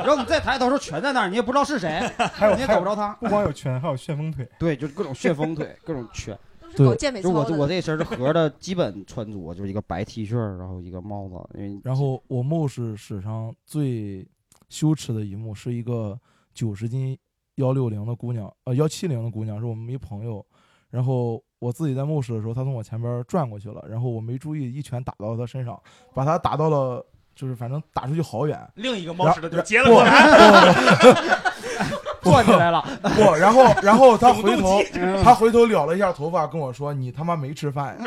[0.05, 2.01] 然后你再抬头时候拳在那儿，你也不知道是谁，
[2.33, 3.13] 还有你也找不着他。
[3.15, 4.49] 不光有拳，还有旋风腿。
[4.59, 6.39] 对，就是各种旋风腿，各种拳。
[6.77, 11.35] 对，健美就我我这身是盒的基本穿着，就是一个白 T 恤，然后一个帽子。
[11.55, 14.27] 因为然后我幕是史上最
[14.69, 16.19] 羞耻的一幕，是一个
[16.53, 17.19] 九十斤
[17.55, 20.45] 幺六零的姑娘，呃幺七零的姑娘，是我们一朋友，
[20.91, 21.43] 然后。
[21.59, 25.81] 我自己在墓室的时候，他从我前边转过去了，然后我没注意，一拳打到他身上，
[26.15, 28.59] 把他打到了，就是反正打出去好远。
[28.75, 30.11] 另一个猫使的就接了过来，
[32.23, 32.85] 转 起来了。
[33.03, 34.81] 不，然后然后他回头，
[35.23, 37.97] 他回头撩了一下头发，跟我说：“你他妈没吃饭。”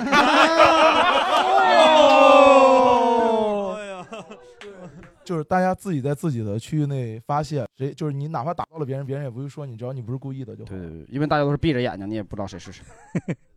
[5.23, 10.69] 就是大家自己在自己的区域内发泄，谁就是你，哪怕打到了别人，别人也不会说你，只要你不是故意的就好。
[10.69, 12.83] 对对对，因为大家都是闭着眼睛，你也不知道谁是谁。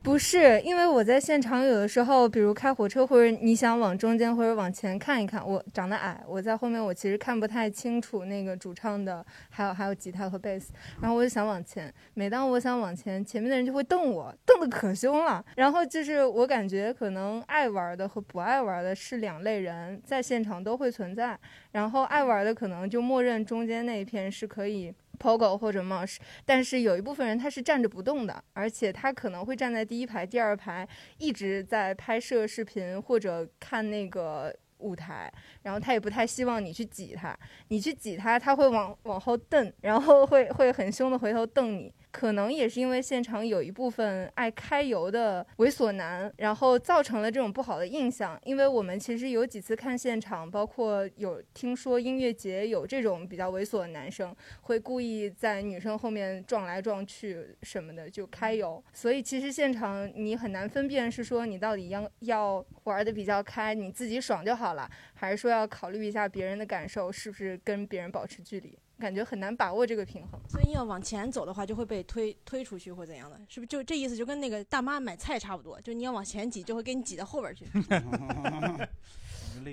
[0.00, 11.92] 不是，因为我在现场有的时候，比如开火车或者你想往中间或者往前看一看，我长得矮，我在后面我其实看不太清楚那个主唱的，还有还有吉他和贝斯，然后我就想往前。
[12.14, 15.44] 每当我想往前，前面的人就会瞪我，瞪得可凶了。
[15.56, 21.38] 然后就是我感觉可能爱玩的和不爱玩的是两类人，在现场都会存在。
[21.72, 24.94] 然后爱玩的可能就默认中间那一片是可以。
[25.18, 35.32] Pogo 或者 Mosh，但是有一部分人他是站着不动的，而且他可能会站在第一排、第二排，一直在拍摄视频或者看那个舞台，
[35.62, 37.36] 然后他也不太希望你去挤他，
[37.68, 41.92] 你去挤他，他会往往后瞪，然后会会很凶的回头瞪你。
[42.18, 48.36] 可能也是因为现场有一部分爱揩油的猥琐男，然后造成了这种不好的印象。
[48.42, 58.82] 因为我们其实有几次看现场，包括有听说音乐节有这种比较猥琐的男生，会故意在女生后面撞来撞去什么的，就揩油。
[58.92, 68.76] 所以其实现场你很难分辨是说你到底要要玩的比较开，你自己爽就好了，还是说要考虑一下别人的感受，是不是跟别人保持距离。
[68.98, 73.66] 感觉很难把握这个平衡，所以你要往前走的话，就会被推推出去或怎样的，是不是？
[73.66, 77.64] 就这意思，就跟那个大妈买菜差不多，就你要往前挤，就会给你挤到后边去。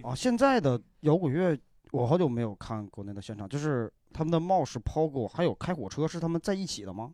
[0.04, 1.58] 啊， 现在的摇滚乐
[1.92, 7.12] 我好久没有看国内的现场，就是他们的冒失、Pogo 还有开火车是他们在一起的吗？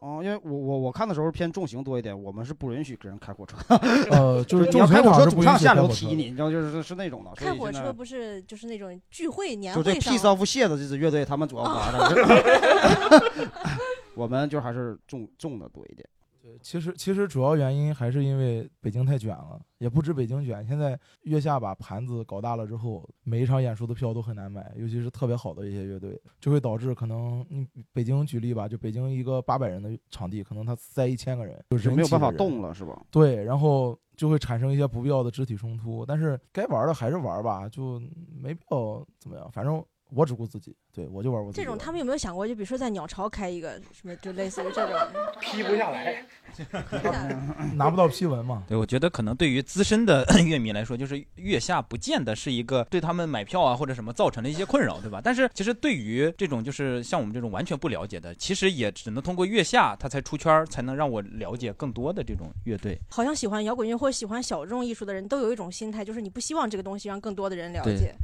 [0.00, 3.56] 哦，因为我我我看的时候偏重型多一点，我们是不允许给人开火车。
[4.10, 7.30] 呃就是 你要开火车，主唱下楼踢你，你知道，就是是那种的。
[7.36, 13.20] 开火车不是就是那种聚会年就这会上 Piece of Shit 这支乐队，他们主要玩的，
[14.16, 16.08] 我们就还是重重的多一点。
[16.42, 33.00] 对，其实其实主要原因还是因为北京太卷了，也不止北京卷，现在月下把盘子搞大了之后，每一场演出的票都很难买，尤其是特别好的一些乐队，就会导致可能你北京举例吧，就北京一个八百人的场地，可能他塞一千个人，就是没有办法动了是吧？
[33.10, 38.00] 对，然后就会产生一些不必要的肢体冲突，但是该玩的还是玩吧，就
[38.32, 41.62] 没必要怎么样，反正我只顾自己，对我就玩我自己。
[41.62, 44.96] 这种他们有没有想过，就比如说在鸟巢开一个什么，就类似于这种
[45.40, 46.24] 批不下来，
[47.74, 48.64] 拿不到批文嘛？
[48.68, 55.20] 对，我觉得可能对于资深的乐迷来说，就是月下不见得是一个对他们买票啊或者什么造成的一些困扰，对吧？
[55.22, 62.98] 但是其实对于这种就是像我们这种完全不了解的，其实也只能通过月下他才出圈，才能让我了解更多的这种乐队。
[63.10, 68.14] 好像喜欢摇滚乐或者喜欢小众艺术的人都有一种心态，就是你不希望这个东西让更多的人了解，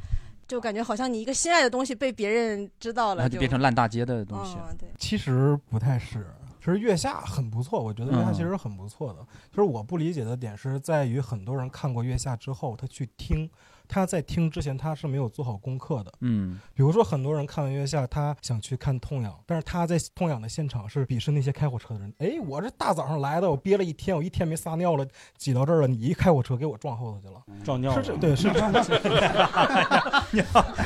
[0.46, 4.56] 就感觉好像你一个心爱的东西被别人知道了，那就变成烂大街的东西。
[4.68, 6.26] 嗯对，其实不太是。
[6.58, 9.20] 其实月下很不错，我觉得月下嗯其实很不错的。
[9.52, 13.48] 就是我不理解的点是在于，很多人看过月下之后，他去听，
[13.88, 16.12] 他在听之前他是没有做好功课的。
[16.20, 22.12] 嗯，比如说很多人看完月下，他想去看痛痒，但是他在痛痒的现场是鄙视那些开火车的人。
[22.18, 25.06] 哎，我这大早上来的，我憋了一天，我一天没撒尿了，
[25.36, 28.82] 挤到这儿了，你一开火车给我撞后头去了，撞尿了是这对是这样的，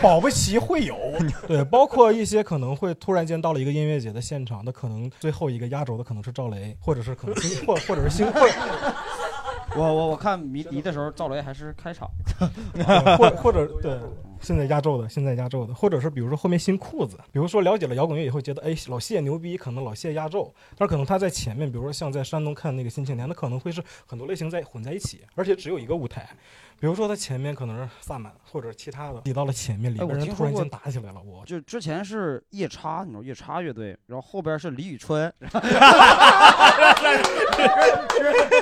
[0.02, 0.96] 保不齐会有。
[1.46, 8.50] 对，包括一些可能会突然间到了一个音乐节的现场，那可能最后一个压轴的可能是赵雷，或者是可能新或或者是星会。
[9.76, 12.10] 我我我看迷笛的时候，赵雷还是开场，
[13.16, 13.98] 或或者对，
[14.40, 26.28] 现在压轴的，现在压轴的，或者是比如说后面新裤子，比如说了解了摇滚乐以后，觉得哎老谢牛逼，可能老谢压轴，但是可能他在前面，比如说像在山东看那个新青年，那可能会是很多类型在混在一起，而且只有一个舞台。
[26.80, 35.30] 比如说他前面可能是萨满或者其他的，挤到了前面，里哎，边人突然间打起来了，我就之前是夜叉，你知道夜叉乐队，然后后边是李宇春，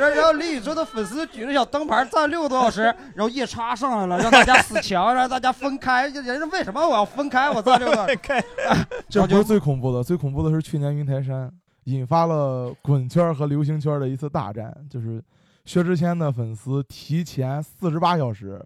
[0.00, 2.82] 然后李宇春的粉丝举着小灯牌站六个多小时，
[3.14, 6.08] 然后夜叉上来了，让大家死墙，让大家分开。
[6.08, 7.48] 人家为什么我要分开？
[7.48, 8.16] 我站六个小时，
[9.08, 11.48] 这不是最恐怖的，最恐怖的是去年云台山
[11.84, 15.22] 引发了滚圈和流行圈的一次大战，就是
[15.68, 18.64] 薛之谦的粉丝提前四十八小时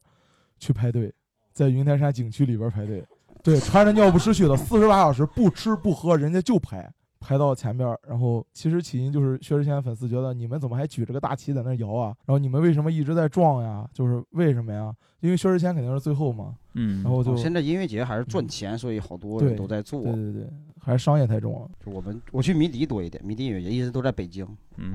[0.61, 1.13] 去排队，
[1.53, 3.05] 在云台山景区里边排队，
[3.43, 6.89] 对，穿着尿不湿去的，四十八小时不吃不喝，人家就排。
[7.19, 12.15] 排到前边儿，然后其实起因就是薛之谦粉丝觉得你们怎么还举着个大旗在那摇啊？
[12.25, 13.89] 然后你们为什么一直在撞呀？
[13.93, 14.93] 就是为什么呀？
[15.21, 20.03] 因为薛之谦肯定是最后嘛，嗯然后就哦现在音乐节还是赚钱，所以好多人对都在做。
[20.03, 20.51] 对对对，
[20.81, 21.71] 还是商业太重了。
[21.85, 24.45] 就我们我去迷笛多一点，迷笛音乐节一直都在北京。
[24.77, 24.95] 嗯，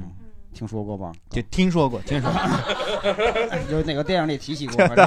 [0.58, 1.12] 听说过吧？
[1.30, 2.40] 就听说过， 听说过。
[3.72, 4.78] 有 哪个电影里提起过？
[4.88, 5.06] 反正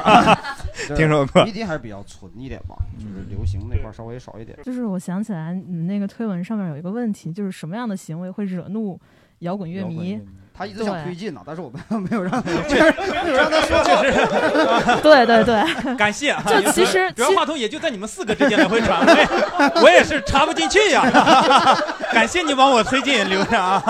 [0.89, 4.57] 就是听说过迷笛还是比较纯一点吧，就是流行那块儿稍微少一点。
[4.63, 8.99] 就是我想起来，你那个推文上面有一个问题，就是什么样的行为会惹怒
[9.41, 10.21] 摇滚乐迷？
[10.61, 15.65] 他一直想推进呢，但是我们 没有让他，没有让他说确实对对对，
[15.97, 16.43] 感谢啊。
[16.47, 21.03] 就其实主要话筒也就在你们四个之间来回传，我也我也是插不进去呀。
[22.13, 23.81] 感谢你帮我推进，留着啊。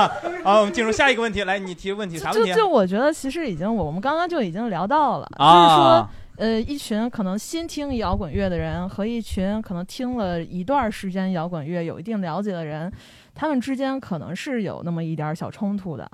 [0.45, 2.55] 好，我们进入下一个问题，来，你提问题啥问题啊？
[2.55, 6.09] 就就我觉得其实已经我我们刚刚就已经聊到了，啊就是说。
[6.37, 12.91] 呃，一群可能新听摇滚乐的人和一群可能听了一段时间摇滚乐、有一定了解的人，
[13.35, 16.11] 他们之间可能是有那么一点小冲突的。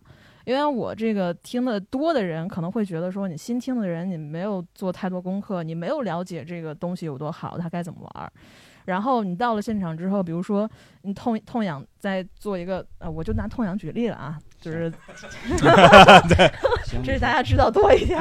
[0.46, 8.32] 因为我这个听的多的人可能会觉得说，你新听的人，你没有做太多功课，你没有了解这个东西有多好，它该怎么玩儿。
[8.84, 10.70] 然后你到了现场之后，比如说
[11.02, 14.88] 你痛痛痒在做一个呃，我就拿痛痒举例了啊，就是
[16.28, 16.48] 对
[17.02, 18.16] 这是大家知道多一点。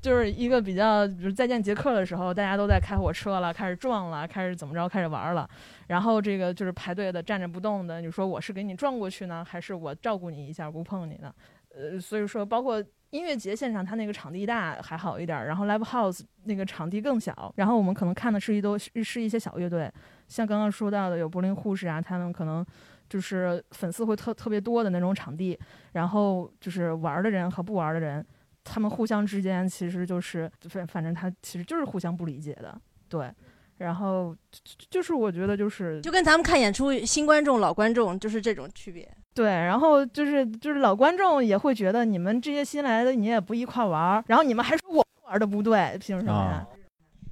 [0.00, 5.48] 就是一个比较，比如再见杰克的时候，大家都在开火车了，开始撞了，开始怎么着，开始玩了。
[5.88, 11.32] 然后这个就是排队的站着不动的，你说我是给你撞过去呢，还是我照顾你一下不碰你呢？
[11.74, 19.92] 呃，所以说包括音乐节现场，它那个场地大还好一点，然后 live house 那个场地更小，然后我们可能看的是一都是是一些小乐队，
[20.28, 22.64] 像刚刚说到的有柏林护士啊，他们可能
[23.08, 25.58] 就是粉丝会特特别多的那种场地，
[25.92, 28.24] 然后就是玩的人和不玩的人。
[28.64, 33.30] 他们互相之间其实就是反反正他其实就是互相不理解的，对。
[33.78, 39.10] 然后就就是我觉得就是就跟咱们看演出，新观众、老观众就是这种区别。
[39.32, 46.66] 对，然后就是就是老观众也会觉得你们这些新来的你也不一块玩儿，然后你们还说我玩的不对，凭什么呀？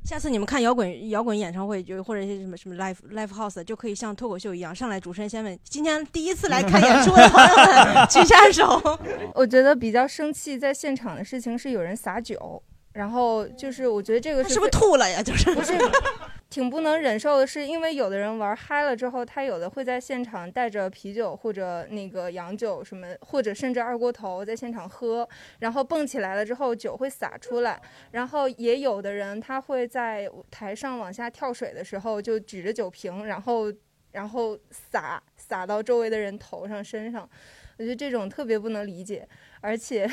[0.09, 8.81] 下次你们看摇滚摇滚演唱会，就或者一些什么什么 live live house，就可以像脱口秀一样，上来主持人先问今天第一次来看演出的朋友们举下手。
[9.37, 12.63] 我觉得比较生气在现场的事情是有人撒酒，
[12.95, 15.23] 然后就是我觉得这个是不是吐了呀？
[15.23, 15.75] 就是不是
[16.51, 25.29] 挺不能忍受的，是因为有的人玩嗨了之后，他有的会在现场带着啤酒或者那个洋酒什么，或者甚至二锅头在现场喝，
[25.59, 27.81] 然后蹦起来了之后酒会洒出来，
[28.13, 33.73] 然后也有的人他会在台上往下跳水的时候就举着酒瓶，然后
[34.13, 37.29] 然后洒洒到周围的人头上身上，
[37.77, 39.29] 我觉得这种特别不能理解，
[39.61, 40.11] 而且。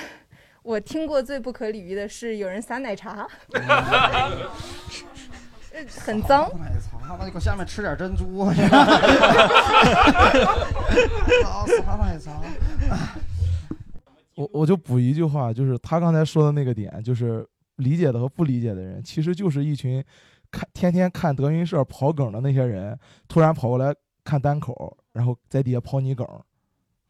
[0.66, 3.30] 我听过最不可理喻的是有人撒奶茶，
[5.88, 6.50] 很脏。
[6.58, 8.46] 奶茶，那就搁下面吃点珍珠。
[11.86, 12.42] 撒奶茶。
[14.36, 17.48] 我我就补一句话，就是他刚才说的那个点，就是
[17.78, 20.04] 理解的和不理解的人，其实就是一群
[20.52, 22.98] 看天天看德云社跑梗的那些人，
[23.28, 26.28] 突然跑过来看单口，然后在底下跑你梗。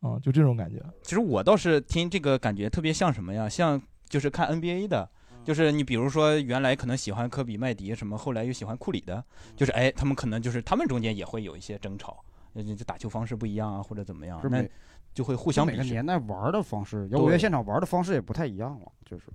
[0.01, 0.80] 啊，就这种感觉。
[1.01, 3.49] 其实我倒是听这个感觉特别像什么呀？
[3.49, 5.09] 像就是看 NBA 的，
[5.46, 9.24] 就是你比如说原来可能喜欢科比、麦迪什么，后来又喜欢库里的，
[9.56, 12.18] 就是哎，他们可能就是他们中间也会有一些争吵，
[12.56, 14.68] 就打球方式不一样啊，或者怎么样，那
[15.14, 19.28] 就会互相每个年代玩的方式，摇滚乐现场玩的方式也不太一样了，就是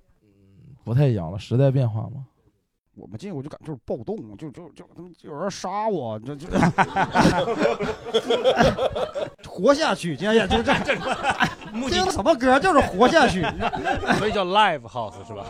[0.83, 2.27] 不太一样了，时代变化嘛。
[2.95, 6.47] 我们进去我就感觉就是暴动，就就就他们有人杀我，就就
[9.49, 10.95] 活下去，今天就这这
[11.89, 13.41] 听什 么歌就是活下去，
[14.19, 15.45] 所以叫 live house 是吧？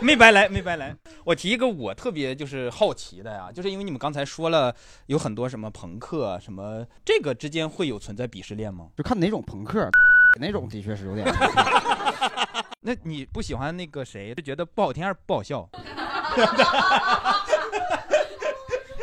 [0.00, 0.94] 没白来，没白来。
[1.24, 4.72] 我提一个我特别就是好奇的呀，就是因为你们刚才说了
[5.06, 8.86] 有很多什么朋克什么，这个之间会有存在鄙视链吗？
[8.96, 9.90] 就看哪种朋克，
[10.38, 11.26] 那种的确是有点。
[12.80, 15.68] 那你不喜欢那个谁，就觉得不好听还是不好笑？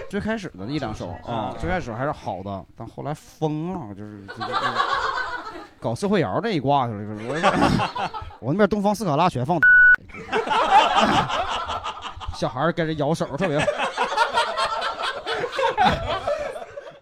[0.09, 4.25] 最开始的一两首啊，最开始还是好的，但后来疯了，就是
[5.79, 6.99] 搞社会摇这一挂去了。
[7.27, 7.33] 我
[8.47, 9.59] 我那边东方斯卡拉全放，
[12.35, 13.59] 小孩跟着摇手特别。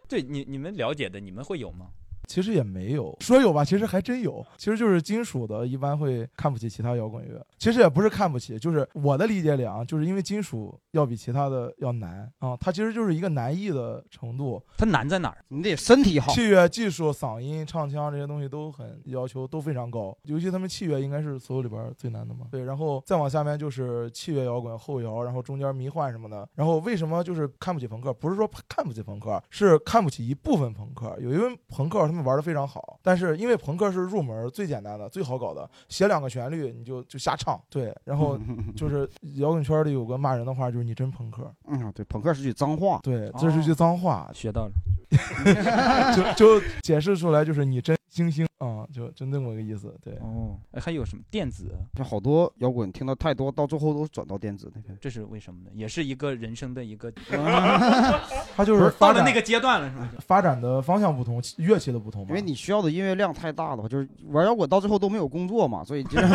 [0.07, 1.85] 对你你们了解的，你们会有吗？
[2.31, 4.45] 其实也没有说有吧，其实还真有。
[4.57, 7.45] 其实就是金属的，一般会看不起其他摇滚乐。
[7.57, 14.63] 其实也不是看不起，就是我的理解里啊，就是因为金属要比其他的要难啊，它其实就是一个难易的程度。
[14.77, 15.43] 它难在哪儿？
[15.49, 20.17] 你得身体好，器乐技术、嗓音、唱腔这些东西都很要求都非常高。
[20.23, 22.47] 尤其他们器乐应该是所有里边最难的嘛。
[22.49, 26.47] 对，然后再往下面就是器乐摇滚、后摇，然后中间迷幻什么的。
[26.55, 28.13] 然后为什么就是看不起朋克？
[28.13, 31.13] 不是说看不起朋克，是看不起一部分朋克。
[31.19, 32.20] 有一位朋克他们。
[32.21, 38.37] 玩的非常好，但是因为朋克是入门最简单的、最好搞的，写两个旋律你就就瞎唱，对，然后
[38.75, 41.51] 就是摇滚圈里有个骂人的话，就是你真朋克。
[41.67, 44.71] 嗯，对，朋克是句脏话，对，这是句脏话，学到了，
[46.35, 50.13] 就就解释出来就是你真星星啊，就就那么个意思，对。
[50.17, 51.73] 哦，还有什么电子？
[51.95, 55.69] 就好多摇滚听到太多，到最后都转到电子那边，这是为什么呢？
[55.73, 57.09] 也是一个人生的一个，
[58.53, 60.09] 他就是到了那个阶段了，是吧？
[60.19, 62.27] 发展的方向不同，乐器的不同。
[62.27, 66.27] 因为你需要的音乐量太大了，就是玩摇滚到最后都没有工作嘛，所以就是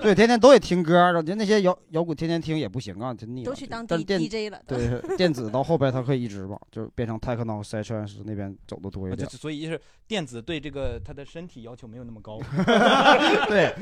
[0.02, 3.44] 对天天都得听歌，就那些摇摇滚天天听也不行啊，真腻。
[3.44, 4.60] 都去当 D D J 了。
[4.66, 9.28] 对，电子到后边它可以一直吧，就变成 techno、s e s s i o n 那边走的多一点。
[9.30, 12.38] 所以就是电子对这个他的身体要求没有那么高。
[13.48, 13.74] 对，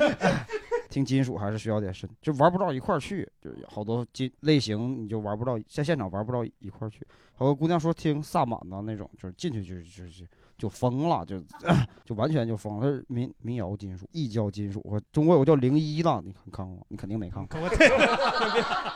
[0.89, 7.05] 听金属还是需要点深，就玩不到一块儿去，就是好多金类型你就玩不到，在现场玩不到一块儿去。
[7.33, 10.25] 好多姑娘说听萨满的那种，就是进去就就就
[10.59, 11.39] 就疯了，就
[12.05, 12.81] 就完全就疯了。
[12.81, 16.85] 它是民民谣金属、异教金属，我中国有个叫零一的，你看看过？
[16.89, 17.59] 你肯定没看过。
[17.61, 17.87] 我 别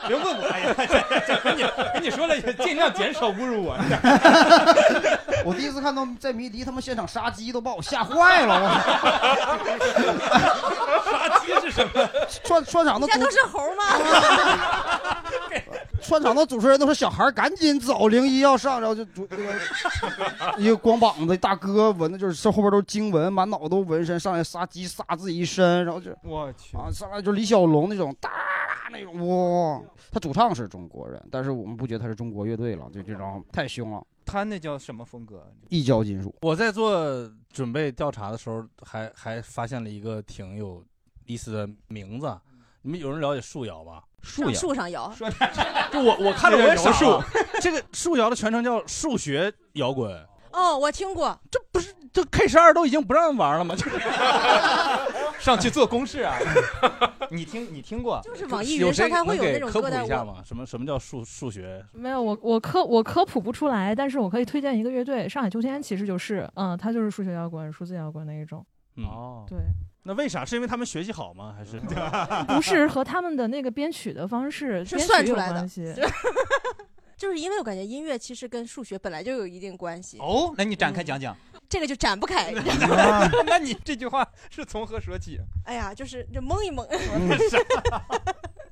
[0.08, 0.76] 别问我，哎呀，
[1.44, 3.78] 跟你跟你说了，尽量减少侮辱我。
[5.46, 8.60] 我第一次看到在迷笛他们现场杀鸡，都把我吓坏了。
[9.64, 9.80] 我
[11.10, 12.10] 杀鸡是什么？
[12.44, 13.84] 串串场的都是猴吗？
[16.14, 19.52] 串场的主持人都说小孩儿，赶紧走，零一要上，然后就主这个
[20.62, 28.30] 一个光膀子大哥，纹的就是这后边都是经文，满脑都纹身，上来杀鸡杀自己一身，然后就我去啊，上来就李小龙那种哒
[28.92, 35.44] 那种哇，他主唱是中国人，但是我们不觉得他是中国乐队了，就这种太凶了，他那叫什么风格？
[35.70, 36.32] 异教金属。
[36.42, 40.84] 我在做准备调查的时候，还还发现了一个挺有
[41.26, 42.32] 意思的名字。
[42.84, 44.04] 你们有人了解树摇吗？
[44.24, 45.14] 树上树上摇，
[45.92, 47.26] 就我我看了我也描述想啊，
[47.62, 50.12] 这个树摇的全称叫数学摇滚。
[50.52, 53.76] 哦，我听过，这不是这 K 十二都已经不让玩了吗？
[53.76, 54.00] 就是
[55.42, 56.38] 上去做公式啊！
[57.32, 58.22] 你听你听过？
[58.24, 60.36] 就是网易云上它会有那种歌单我普一下吗？
[60.46, 61.84] 什么什么叫数数学？
[61.92, 68.64] 没有，我我科我科普不出来，但是我可以推荐一个乐队，上海秋天其实就是，嗯，它就是数学摇滚、数字摇滚那一种。
[68.98, 69.58] 哦，对，
[70.04, 70.44] 那为啥？
[70.46, 71.56] 是因为他们学习好吗？
[71.58, 71.80] 还是
[72.54, 75.94] 不是和他们的那个编曲的方式是编曲算出来的关系。
[77.16, 80.18] 就是因为我感觉音乐其实跟数学本来就有一定关系。
[80.20, 81.36] 哦，那你展开讲讲。
[81.70, 82.52] 这个就展不开。
[83.48, 85.40] 那你这句话是从何说起？
[85.66, 86.86] 哎呀，就是就蒙一蒙。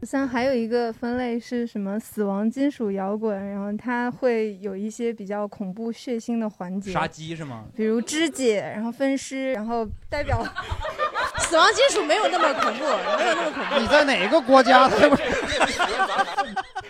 [0.03, 7.65] 像还有一个分类是什么死亡金属摇滚，然后它会有一些比较恐怖血腥的环节，杀鸡是吗？
[7.75, 10.43] 比如肢解，然后分尸，然后代表
[11.39, 12.83] 死亡金属没有那么恐怖，
[13.19, 13.79] 没有那么恐怖。
[13.79, 14.89] 你在哪个国家？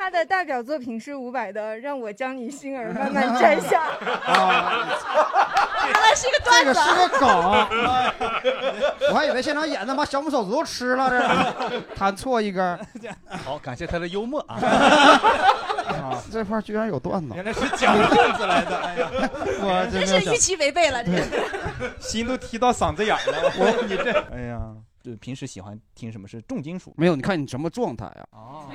[0.01, 3.83] 他的代表作品是伍佰的《让我将你心儿慢慢摘下》
[4.31, 4.89] 啊，
[5.85, 6.73] 原来是一个段子。
[6.73, 7.29] 这个是个梗，
[9.13, 12.79] 我还以为现场演的把小拇手指头吃了，这弹错一根儿。
[13.45, 14.55] 好，感谢他的幽默啊！
[15.85, 19.07] 啊， 这块儿居然有段子，原来是讲段子来的，哎呀，
[19.61, 21.91] 我真是预期违背了，这个。
[21.99, 23.51] 心都提到嗓子眼儿了。
[23.55, 24.61] 我你这，哎呀，
[25.03, 26.93] 就平时喜欢听什么是重金属？
[26.97, 28.23] 没有，你看你什么状态啊？
[28.31, 28.65] 哦，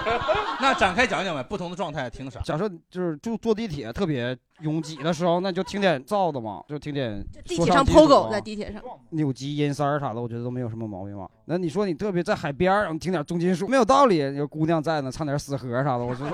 [0.60, 2.40] 那展开讲讲呗，不同的状态听啥？
[2.40, 11.28] 假设就是就坐地铁特别拥挤的时候，那就听点燥的嘛，就听点说地铁上 POGO 啊在地铁上，扭机、音三儿啥的，我觉得都没有什么毛病嘛。
[11.44, 14.16] 那你说你特别在海边儿，然后听点重金属，没有道理。
[14.36, 16.26] 有姑娘在呢，唱点死核啥的，我说，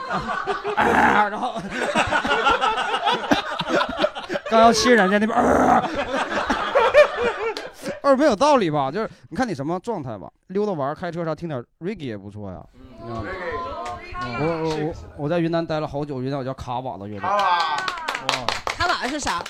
[0.77, 1.61] 啊、然后
[4.51, 5.81] 刚要亲人家那边，啊，
[8.03, 8.91] 二没有道理吧？
[8.91, 12.65] 就是你看你什么状态吧，溜达玩、开车啥，听点 reggae 也不错呀。
[13.05, 13.25] 嗯
[14.25, 14.95] 我我我
[15.25, 17.29] 我在云南待了好久，云南我叫卡瓦的乐队，
[18.67, 19.43] 卡瓦是啥？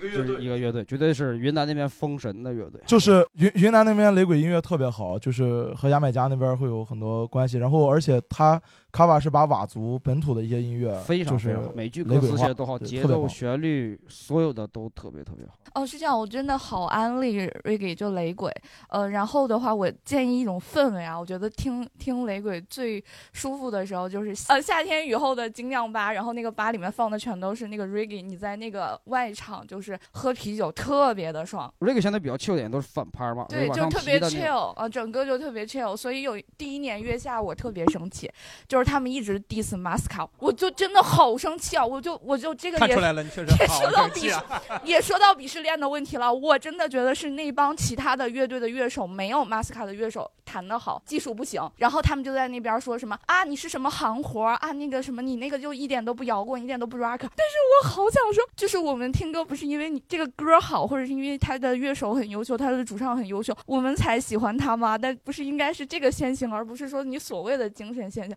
[0.00, 2.80] 就是一个乐队，绝对是云南那边封神的乐队。
[2.86, 7.58] 就是云云南那边雷鬼音乐特别好，就是和牙买加那边会有很多关系。
[7.58, 8.60] 然后，而且他
[8.92, 15.54] 卡瓦是把佤族本土的一些音乐，非常就是非常好，每句歌词写的都好，节奏、旋律，所有的都特别特别好。
[15.74, 18.52] 哦，是这样，我真的好安利 reggae 就雷鬼，
[18.88, 31.72] 呃，然后的话，我建议一种氛围啊，我觉得听听雷鬼最舒服的时候就是呃夏天雨后的精酿吧，然后那个吧里面放的全都是那个 reggae，你在那个外场就是喝啤酒特别的爽。
[31.78, 38.28] reggae 相对比较 chill 点，都是反拍嘛，对，就特别的 chill 啊，整个就特别 chill，所以有第一年月下我特别生气，
[38.66, 41.84] 就是他们一直 diss 马斯卡我就真的好生气啊！
[41.84, 46.32] 我就我就这个也看出来了你确实 也好说到鄙视啊，也说到鄙视链的问题了。
[46.32, 57.54] 我真的觉得是那帮其他的乐队的乐手没有马斯卡的乐手弹得好，技术不行，然后他们就在那边说什么啊你是什么行活儿啊那个什么你那个就一点都不摇滚，一点都不 rock，但是
[57.84, 64.96] 我好想说，就是我们听歌不是因为你这个歌好，或者是因为他的乐手很优秀，他的主唱很优秀，我们才喜欢他吗？
[64.98, 68.36] 但不是应该是这个先行，而不是说你所谓的精神现象。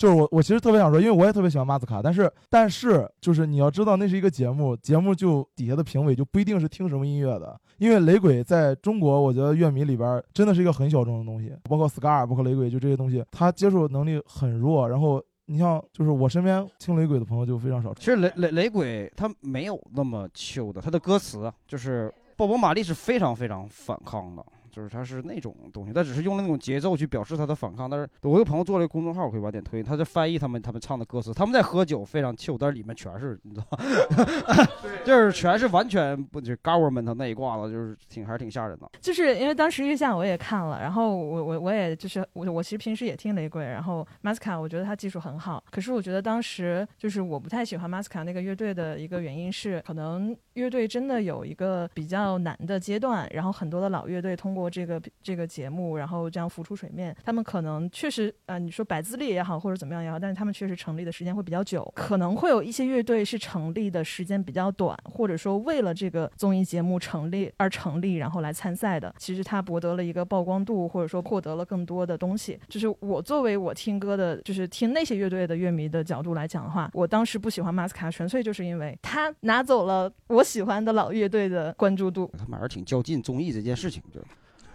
[0.00, 14.88] 就是我，我其实特别想说，因为我也特别喜欢马斯卡，但是但是就是你要知道，那是一个节目，节目就底下的评委就不一定是听什么音乐的，因为雷鬼在中国，我觉得乐迷里边真的是一个很小众的东西，包括 ska，包括雷鬼，就这些东西，他接受能力很弱。
[14.88, 17.92] 然后你像就是我身边听雷鬼的朋友就非常少。
[17.92, 24.42] 其实雷雷雷鬼他没有那么 chill 的，他的歌词就是鲍勃马利是非常非常反抗的。
[24.70, 27.88] 就是他是那种东西，他只是用那种节奏去表示他的反抗。
[27.90, 31.32] 但是我有个朋友做了一个公众号，我可以晚点推，他在翻译他们他们唱的歌词。
[31.34, 34.66] 他们在喝酒，非常 chill，但是里面全是你知道吗？
[35.04, 38.90] 就是全是完全不就 government 那一挂的，就是挺还是挺吓人的。
[39.00, 72.60] 就是因为当时月下我也看了，然后我我我也就是我我其实平时也听雷鬼，然后 Masca 我觉得他技术很好，可是我觉得当时就是我不太喜欢 Masca 那个乐队的一个原因是，可能乐队真的有一个比较难的阶段，然后很多的老乐队通过过这个这个节目，然后这样浮出水面，他们可能确实啊、呃你说摆资历也好或者怎么样也好，但是他们确实成立的时间会比较久，可能会有一些乐队是成立的时间比较短，或者说为了这个综艺节目成立而成立，然后来参赛的，其实他博得了一个曝光度，或者说获得了更多的东西。
[72.68, 82.30] 就是我作为我听歌的，就是听那些乐队的乐迷的角度来讲的话，我当时不喜欢马斯卡，纯粹就是因为他拿走了我喜欢的老乐队的关注度。
[82.36, 84.20] 他们还是挺较劲综艺这件事情，就。
[84.20, 84.24] 对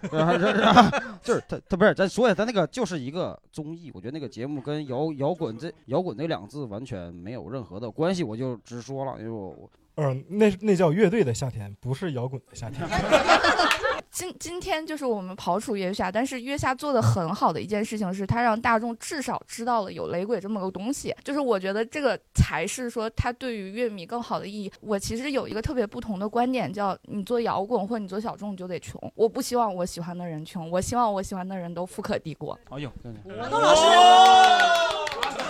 [1.22, 12.86] 就是他他不是咱说一下，他那个就是一个综艺，我觉得那个节目跟摇摇滚这摇滚那两个字完全没有任何的关系，我就直说了，因为我我呃，那那叫乐队的夏天，不是摇滚的夏天。
[14.16, 21.14] 今今天就是我们刨除月下，但是月下做的很好的一件事情是，他让大众至少知道了有雷鬼这么个东西。
[21.22, 24.72] 就是我觉得这个才是说他对于乐迷更好的意义。
[24.80, 28.98] 我其实有一个特别不同的观点，叫你做摇滚或者你做小众你就得穷。
[29.14, 32.58] 我不希望我喜欢的人穷，我希望我喜欢的人都富可敌国。
[32.70, 32.90] 哎呦，
[33.38, 34.85] 王东老师。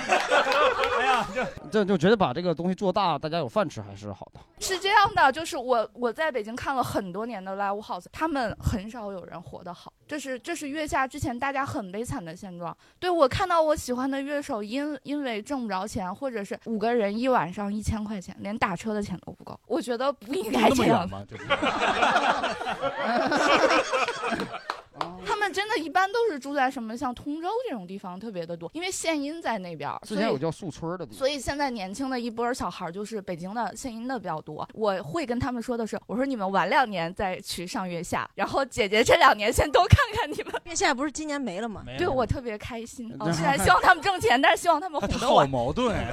[1.01, 1.27] 哎呀，
[1.71, 4.41] 就就觉得把这个东西做大，大家有饭吃还是好的。
[4.59, 12.75] 是这样的，就是我我在北京看了很多年的 live house，他们很少有人活得好，这是这是月下之前大家很悲惨的现状。
[12.99, 21.09] 对我看到我喜欢的乐手因因为挣不着钱，或者是五个人一晚上一千块钱，连打车的钱都不够，我觉得不应该这样。
[21.11, 21.23] 吗？
[21.29, 21.57] 就是他
[25.47, 34.69] 们真的一般都是住在什么像通州这种地方特别的多，因为献音在那边，所以之前有叫树村的地方，所以现在年轻的一波小孩就是北京的献音的比较多。
[34.75, 40.53] 我会跟他们说的是，我说你们晚两年再去上月下，然后姐姐这两年先多看看你们。
[40.65, 41.85] 月下不是今年没了吗？
[41.97, 43.31] 对我特别开心啊！
[43.33, 45.47] 虽 然希望他们挣钱，但是希望他们好哄得我。
[45.47, 46.13] 矛盾啊！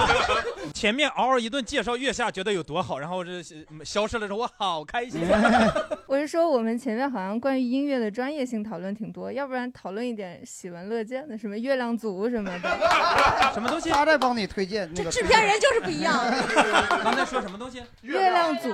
[0.74, 3.42] 前面嗷嗷一顿介绍月下觉得有多好，然后这
[3.82, 5.22] 消失了之后我好开心。
[6.06, 12.68] 我是说，我们前面好像关于音乐的专业性讨论挺多，要不然讨论一点喜闻乐见的，什么月亮族什么的。
[13.52, 13.90] 什么东西？
[13.90, 16.14] 他在帮你推荐那个制片人就是不一样。
[17.02, 17.82] 刚才说什么东西？
[18.02, 18.72] 月亮组，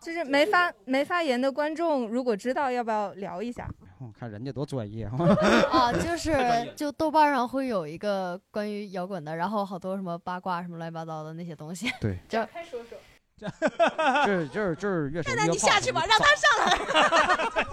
[0.00, 3.68] 就是没发没发言的观众，如果知道，要不要聊一下？
[3.98, 5.08] 我看人家多专业
[5.70, 6.36] 啊，就是
[6.76, 11.90] 就豆瓣上会有一个关于摇滚的，然后好多什么八卦什么乱七八糟的那些东西。
[12.00, 12.98] 对，就开说说。
[13.38, 17.66] 这这这乐手现在你下去吧，让他上来。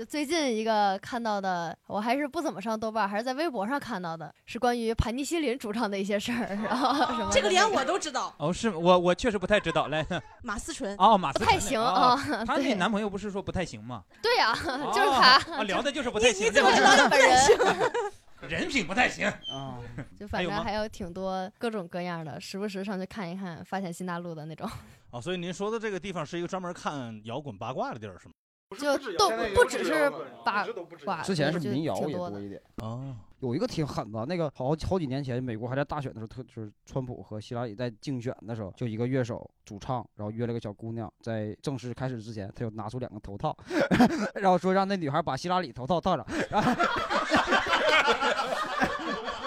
[0.00, 8.34] 就最近一个看到的，我还是不怎么上豆瓣，还是在微博上看到的，是关于盘尼西林主唱的一些事儿，然后 什么的这个连我都知道。
[8.38, 10.02] 哦，是我我确实不太知道，来，
[10.42, 12.16] 马思纯哦，马思纯不太行哦啊
[12.48, 14.02] 她那对男朋友不是说不太行吗？
[14.22, 16.46] 对呀、哦就是他，啊聊的就是不太行。
[16.46, 18.48] 你怎么知道他本人？
[18.48, 19.76] 人品不太行啊。
[20.18, 24.66] 就反正还有挺多各种各样的，时不时上去看一看，发现新大陆的那种。
[25.10, 28.32] 哦，所以您说的这个地方是一个专门看摇滚八卦的地儿，是吗？
[28.76, 30.10] 就都不只是
[30.44, 30.64] 八
[31.04, 32.62] 卦，之前是民谣也多一点。
[32.76, 43.56] 啊，有一个挺狠的，那个好好几年前，美国还在大选的时候，特就是川普和希拉里在竞选的时候，就一个乐手主唱，然后约了个小姑娘，在正式开始之前，他就拿出两个头套，
[44.36, 46.72] 然后说让那女孩把希拉里头套套上，然 后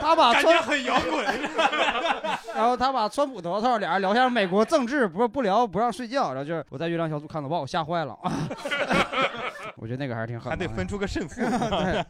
[0.03, 1.25] 他把感觉川很摇滚。
[2.53, 8.15] 然后他把川普头套，俩人聊一下美国政治，不不聊不让睡觉，然后就是我在月亮小组看到把我吓坏了，
[9.77, 11.41] 我觉得那个还是挺狠的，还得分出个胜负。
[11.41, 12.05] 对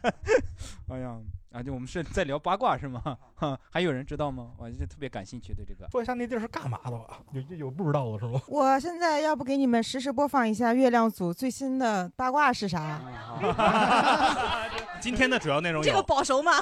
[0.90, 1.16] 哎呀，
[1.52, 3.00] 啊，就我们是在聊八卦是吗？
[3.34, 4.48] 哈，还有人知道吗？
[4.58, 5.88] 我就特别感兴趣对这个。
[5.90, 7.20] 说一下那地儿是干嘛的吧？
[7.32, 8.38] 有有有不知道的是吗？
[8.48, 13.00] 我现在要不给你们实时播放一下月亮组最新的八卦是啥？
[15.00, 16.52] 今天的主要内容有这个保熟吗？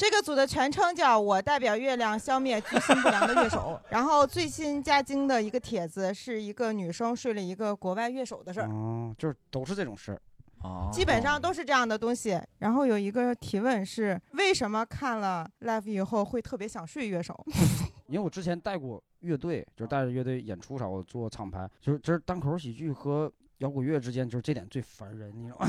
[0.00, 10.22] 这个组的全称叫“我代表月亮消灭居心不良的乐手 ”。然后最新加精的一个帖子是一个女生睡了一个国外乐手的事儿，哦，就是都是这种事儿。
[10.62, 12.40] 哦基本上都是这样的东西。
[12.60, 17.38] 然后有一个提问是：为什么看了 live 以后会特别想睡乐手？
[18.08, 25.66] 因为我之前带过乐队，就是带着乐队演出啥，我做厂牌，就是就是单口喜剧和摇滚乐之间，就是这点最烦人，你知道吗？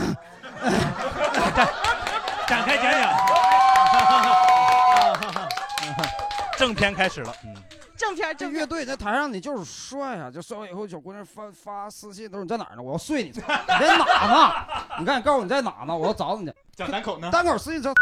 [2.48, 3.71] 展开讲讲。
[6.58, 7.56] 正片开始了，嗯，
[7.98, 12.82] 正片这乐队在台上你就是帅啊，就帅完以后，小姑娘发发私信都是你在哪儿呢？
[12.82, 14.54] 我要睡你， 你在哪呢？
[15.00, 15.96] 你看，你告诉我你在哪呢？
[15.96, 16.54] 我要找你去。
[16.76, 17.30] 讲单口呢？
[17.32, 17.94] 单口私信真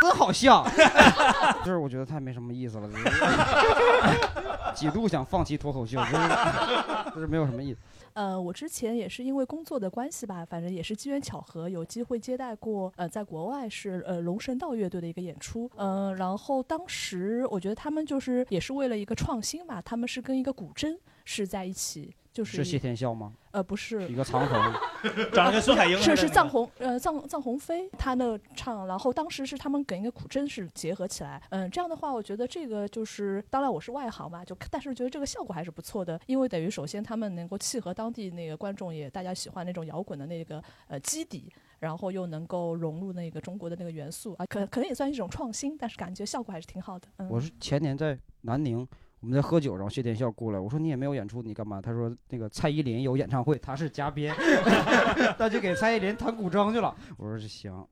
[0.00, 0.66] 真好笑，
[1.64, 2.88] 就是我觉得太没什么意思了。
[2.88, 3.04] 就是
[4.74, 6.12] 几度想放弃脱口秀，就是
[7.14, 7.78] 就是没有什么意思。
[8.18, 23.32] 呃，我之前也是因为工作的关系吧，反正也是机缘巧合，有机会接待过呃，在国外是呃龙神道乐队的一个演出，嗯、然后当时我觉得他们就是也是为了一个创新吧，他们是跟一个古筝是在一起，就是是谢天笑吗？
[23.50, 24.54] 呃，不是一个长头，
[25.34, 41.52] 长得跟孙海英是是藏红呃藏藏鸿飞他那唱，然后当时是他们跟一个古筝是结合起来，嗯，这样的话，我觉得这个就是当然我是外行嘛，就但是觉得这个效果还是不错的，因为等于首先他们能够契合当地那个观众也大家喜欢那种摇滚的那个呃基底。
[41.80, 47.06] 然后又能够融入那个中国的那个元素啊，可可能也算一种创新，但是感觉效果还是挺好的。
[47.18, 48.84] 嗯，我是前年在南宁，
[49.20, 51.80] 我们在喝酒，然后谢天笑过来，我说你也没有演出，你干嘛？
[51.80, 54.32] 他说那个蔡依林有演唱会，他是嘉宾，
[55.38, 56.94] 那就给蔡依林弹古筝去了。
[57.16, 57.84] 我说行，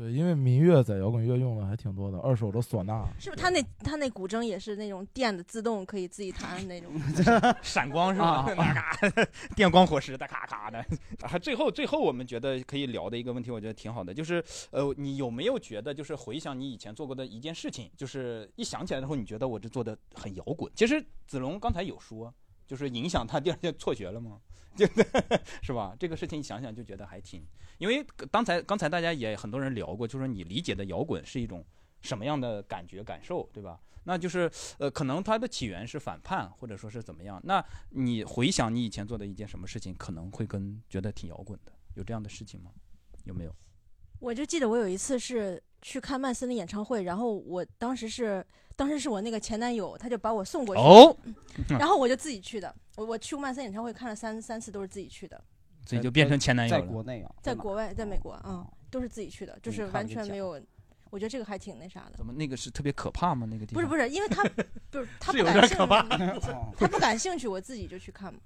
[0.00, 3.06] 对，因为民乐在摇滚乐用的还挺多的，二手的唢呐。
[3.18, 6.90] 是不是他那他那古筝也是那种电的自动可以自己弹的那种？
[7.60, 8.46] 闪光是吧？
[8.56, 8.96] 咔，
[9.54, 10.82] 电光火石的咔咔的。
[11.20, 20.72] 还最后最后我们觉得可以聊的一个问题，我觉得挺好的，就是呃，你有没有觉得就是回想你以前做过的一件事情，就是一想起来之后，你觉得我这做的很摇滚？
[20.74, 22.32] 其实子龙刚才有说，
[22.66, 24.38] 就是影响他第二天辍学了吗？
[24.76, 24.86] 就
[25.62, 25.94] 是吧？
[25.98, 27.44] 这个事情一想想就觉得还挺，
[27.78, 31.64] 因为刚才刚才大家也很多人聊过，就说你理解的摇滚是一种
[32.00, 33.78] 什么样的感觉感受，对吧？
[34.04, 37.40] 那就是呃，可能它的起源是反叛，或者说是怎么样？
[37.44, 42.70] 那你回想你以前做的一件什么事情，可能会跟觉得挺摇滚的，有这样的事情吗？
[43.24, 43.54] 有没有？
[44.18, 48.44] 我就记得我有一次是去看曼森的演唱会，然后我当时是
[48.76, 51.16] 当时是我那个前男友，他就把我送过去，哦
[51.68, 52.74] 然后我就自己去的。
[53.00, 55.42] 我我去过曼森演唱会看了三三次，都是自己去的。
[55.86, 56.82] 所以就变成前男友了。
[56.82, 60.60] 在国内啊，在国外，在美国啊、嗯，都是自己去的，就是完全没有。
[61.08, 62.12] 我觉得这个还挺那啥的。
[62.18, 63.46] 怎么那个是特别可怕吗？
[63.50, 64.44] 那个地方不是不是，因为他
[64.90, 65.76] 不是他不感兴趣
[66.76, 68.38] 他不感兴趣，我自己就去看嘛，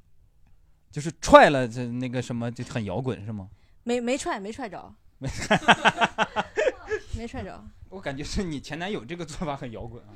[0.92, 3.50] 就是踹了这那个什么就很摇滚是吗？
[3.82, 5.28] 没没踹没踹着，没
[7.16, 7.64] 没踹着。
[7.94, 10.10] 我感觉是你前男友这个做法很摇滚啊，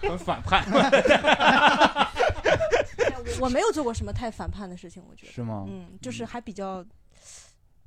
[0.00, 0.64] 很反叛。
[3.38, 6.82] 我没有做过什么太反叛的事情，我觉得是吗嗯，就是还比较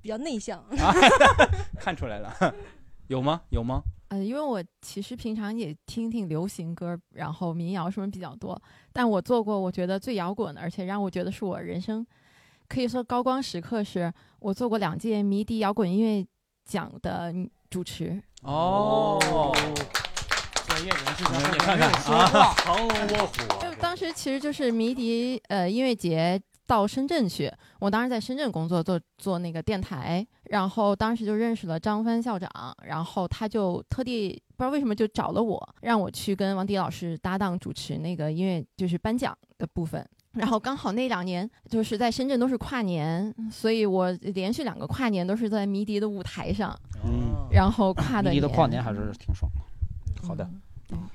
[0.02, 0.60] 比较内向。
[0.60, 0.94] 啊
[1.82, 2.32] 看出来了，
[3.08, 3.42] 有吗？
[3.50, 3.82] 有吗？
[4.10, 12.06] 呃，因为我其实平常也听听流行歌，然后民谣什么比较多，但我做过我觉得最摇滚的，而且让我觉得是我人生
[12.70, 16.24] 可以说高光时刻，是我做过两届迷笛摇滚音乐
[16.66, 17.34] 奖的
[17.74, 18.22] 主持。
[18.44, 19.20] 哦，
[20.68, 32.48] 专业人士你看看啊，藏龙卧虎啊，就当时其实就是迷笛呃音乐节到深圳去，我当时在深圳工作做做那个电台，然后当时就认识了张帆校长，
[32.84, 40.08] 然后他就特地不知道为什么就找了我，让我去跟王迪老师搭档主持那个音乐就是颁奖的部分。
[40.34, 50.28] 然后刚好那两年就是在深圳都是跨年，所以我连续两个跨年都是在迷笛的舞台上，嗯，然后跨的迷笛的年跨年还是挺爽的。
[50.28, 50.50] 好的，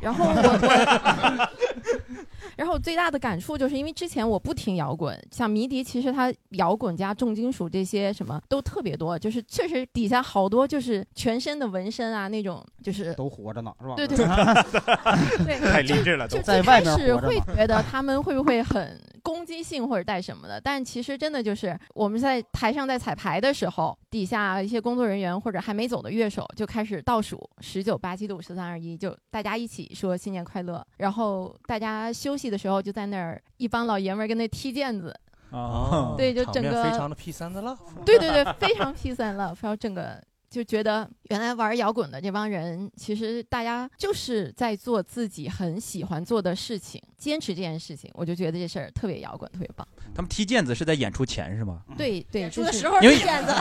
[0.00, 1.48] 然后我我，
[2.56, 13.94] 然后最大的感触就是因为之前我不听摇滚，像迷笛，其实它摇滚加重金属这些什么都特别多，就是确实底下好多就是全身的纹身啊那种，就是都活着呢，是吧？
[13.96, 14.16] 对对
[15.44, 35.14] 对，太励志了都就在外面最开始活着呢会觉得他们会不会很攻击性或者带什么的，但其实真的就是我们在台上在彩排的时候，底下一些工作人员或者还没走的乐手就开始倒数十九八七六十三二一，就大家一起说新年快乐，然后大家休息的时候就在那儿一帮老爷们儿跟那踢毽子。
[35.50, 36.14] 哦。
[36.16, 49.86] 对，就整个非常的 P 三的 love，对对对，非常 peace and love，然后整个就觉得原来玩摇滚的这帮人，其实大家就是在做自己很喜欢做的事情，坚持这件事情，我就觉得这事儿特别摇滚，特别棒。
[50.14, 51.82] 他们踢毽子是在演出前是吗？
[51.96, 53.52] 对对，出的时候踢毽子，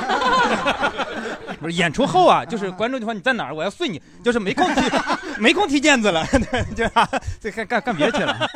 [1.59, 4.81] 不是演出后啊，就是 观众就说你在哪儿，我要碎你，就是没空踢，
[5.41, 6.85] 没空踢毽子了，对就
[7.41, 8.47] 这干干干别去了。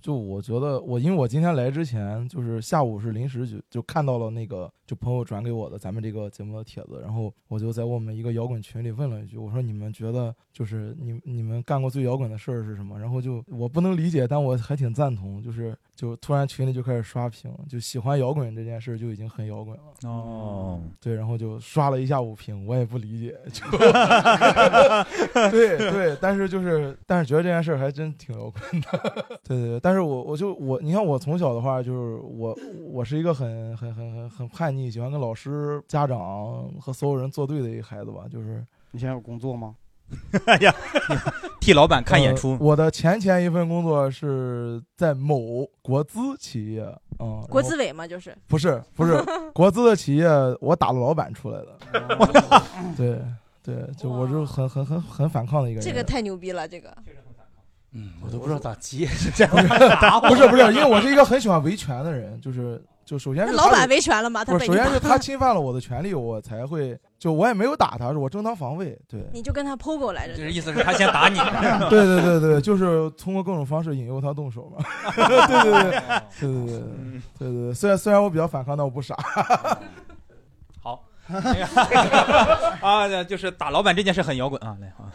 [0.00, 12.98] 就我觉得，我因为我今天来之前，就是下午是临时就就看到了那个就朋友转给我的咱们这个节目的帖子，然后我就在我们一个摇滚群里问了一句，我说你们觉得就是你你们干过最摇滚的事儿是什么？
[12.98, 20.10] 然后就我不能理解，但我还挺赞同，就是就突然群里就开始刷屏，就喜欢摇滚这件事就已经很摇滚了。
[20.10, 23.64] 哦，对，然后就刷了一下午屏，我也不理解，就
[25.52, 32.58] 对对，但是就是但是觉得这件事儿还真挺摇滚的，对对对，但是我我就我你看我从小的话就是我
[32.90, 39.74] 我是一个很很很很很叛逆，喜欢跟老师、家长和所有人作对的一个孩子吧，就是你现在有工作吗？
[40.46, 40.74] 哎呀，
[41.60, 42.58] 替老板看演出呃。
[42.60, 46.82] 我的前前一份工作是在某国资企业，
[47.20, 49.20] 嗯，国资委嘛，就是不是不是
[49.54, 50.26] 国资的企业，
[50.60, 51.78] 我打了老板出来的。
[52.96, 53.20] 对
[53.62, 55.88] 对，就我就很很很很反抗的一个人。
[55.88, 56.92] 这个太牛逼了，这个
[57.92, 59.54] 嗯，我都不知道咋接是这样
[60.22, 68.96] 不是不是，因为我是一个很喜欢维权的人，就是就首先是老板维权了吗他不是，首先是 他侵犯了我的权利，我才会就我也没有打他，是我正当防卫。
[69.08, 71.36] 对，你就跟他 POGO 来着，就是意思是他先打你
[71.90, 74.84] 对对对对，就是通过各种方式引诱他动手嘛。
[75.16, 75.98] 对对对对对对
[76.38, 79.16] 对对对对，虽然虽然我比较反抗，但我不傻。
[80.80, 81.04] 好，
[82.80, 85.10] 啊，就是打老板这件事很摇滚啊，来啊，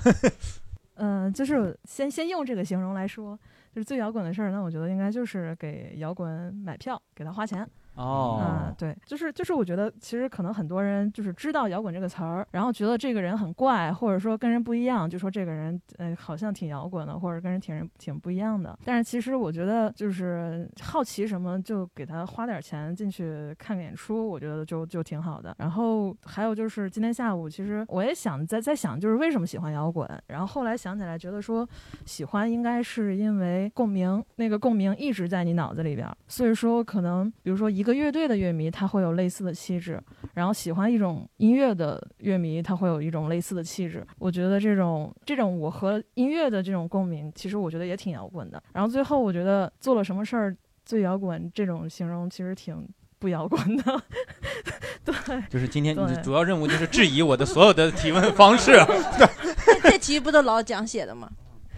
[0.96, 3.40] 嗯，就是先先用这个形容来说，
[3.74, 7.66] 就是最摇滚的事儿，那我觉得应该就是给摇滚买票，给他花钱。
[7.96, 18.78] 哦嗯，对，就是就是，我觉得其实可能很多人就是知道摇滚这个词儿，然后觉得这个人很怪，或者说跟人不一样，就说这个人呃好像挺摇滚的，或者跟人挺人挺不一样的。
[18.84, 25.56] 但是其实我觉得就是好奇什么，就给他花点钱进去看个演出，我觉得就就挺好的。
[25.58, 31.68] 然后还有就是今天下午，其实我也想在在想，就是为什么喜欢摇滚，然后后来想起来，觉得说
[32.06, 40.02] 喜欢应该是因为共鸣，那个共鸣一直在你脑子里边儿，所以说可能比如说一个乐队的乐迷，他会有类似的气质，
[40.34, 44.06] 然后喜欢一种音乐的乐迷，他会有一种类似的气质。
[44.18, 48.62] 我觉得这种这种我和音乐的这种共鸣，其实我觉得也挺摇滚的。
[48.74, 52.76] 然后最后我觉得做了什么事儿最摇滚，这种形容其实挺
[53.20, 54.02] 不摇滚的。
[55.06, 55.16] 对，
[55.50, 58.74] 就是今天你的主要任务就是质疑我的所有的提问方式。
[59.18, 61.30] 这这题不都老蒋写的吗？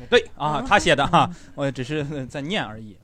[0.09, 2.97] 对啊，他写的哈，我只是呃在念而已。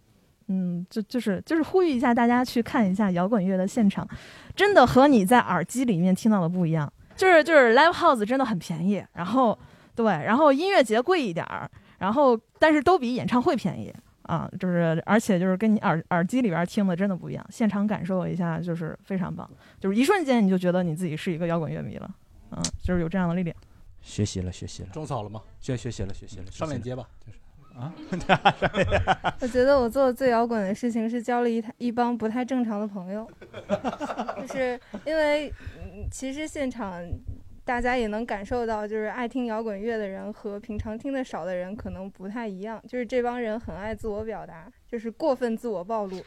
[0.48, 4.08] 嗯，就就是就是呼吁一下大家去看一下摇滚乐的现场，
[4.56, 6.92] 真的和你在耳机里面听到的不一样。
[7.16, 9.58] 就是就是 live house 真的很便宜，然后
[9.96, 11.70] 对，然后音乐节贵一点儿，
[12.00, 19.48] 然后但是都比演唱会便宜啊，就是而且就是跟你耳耳机里边听的真的不一样，现场感受一下就是非常棒，
[19.80, 22.10] 就是一瞬间你就觉得你自己是一个摇滚乐迷了，
[22.52, 23.56] 嗯，就是有这样的力量。
[24.02, 25.40] 学习了，学习了，种草了吗？
[25.62, 27.38] 学学习了，学习了，上链接吧，就是
[27.78, 27.92] 啊，
[29.42, 33.28] 我觉得我做的最摇滚的事情是交了一一帮不太正常的朋友，
[34.42, 35.52] 就是因为
[36.12, 37.02] 其实现场
[37.66, 46.22] 大家也能感受到，就是爱听摇滚乐的人和平常听的少的人可能不太一样，就是这帮人很爱自我表达，就是过分自我暴露，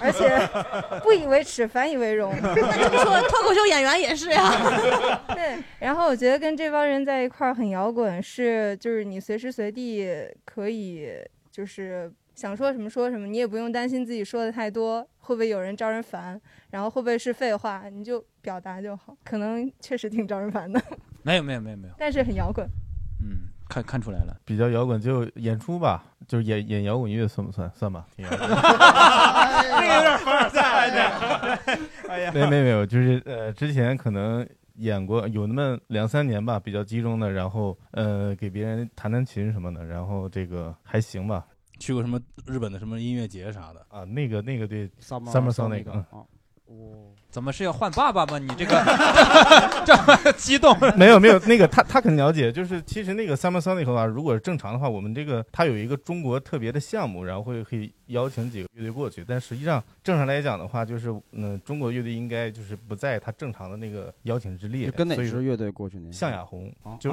[0.00, 0.28] 而且
[1.02, 2.34] 不以为耻反以为荣。
[2.42, 2.72] 那这么
[3.04, 5.22] 说， 脱口秀演员也是呀。
[5.34, 10.08] 对，然后我觉得跟这帮人在一块儿很摇滚，是就是你随时随地
[10.44, 11.08] 可以
[11.50, 19.16] 就是想说什么说什么，你也不用担心自己说的太多会不会有人招人烦，然后会不会是废话，你就表达就好。
[19.24, 20.82] 可能确实挺招人烦的，
[21.22, 22.68] 没有没有没有没有，但是很摇滚。
[23.20, 24.36] 嗯，看看出来了。
[24.44, 27.70] 比较摇滚就演出吧，就是演演摇滚乐算不算？
[27.76, 28.40] 算吧，挺摇滚。
[28.40, 32.08] 这个有点凡尔赛了，这。
[32.08, 34.44] 哎呀，没没没有，就是呃，之前可能
[34.78, 41.46] 演过有那么两三年吧，比较集中的，然后呃，给别人弹弹琴什么的，然后这个还行吧。
[41.80, 44.04] 去过什么日本的什么音乐节啥的啊？
[44.04, 46.26] 那个那个对 Summer Sonic，Sonic，嗯哦
[47.30, 48.38] 怎么是要换爸爸吗？
[48.38, 48.82] 你这个
[49.86, 50.76] 这么激动？
[50.96, 64.86] 没有没有，那个他他很了解，就是其实那个 Summer Sonic 的话，如果是正常的话，我们这个他有一个中国特别的项目，然后会可以邀请几个乐队过去，但实际上正常来讲的话，就是嗯、中国乐队应该就是不在他正常的那个邀请之列。
[64.86, 66.10] 就跟哪所以说支乐队过去呢？
[66.10, 66.68] 象牙红
[66.98, 67.12] 就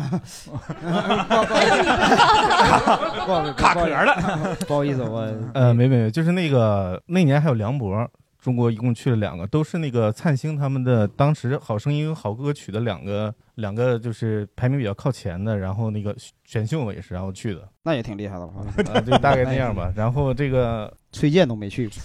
[3.55, 8.09] 卡壳了，不好意思，我呃，没没没，就是那个那年还有梁博，
[8.47, 18.53] 中国一共去了两个，都是那个灿星他们的当时《好声音》好歌曲的两个两个就是排名比较靠前的，然后那个选秀嘛也是然后去的，那也挺厉害的了，
[18.95, 19.91] 啊，就大概那样吧。
[19.97, 21.89] 然后这个崔健都没去。
[21.91, 21.99] 过，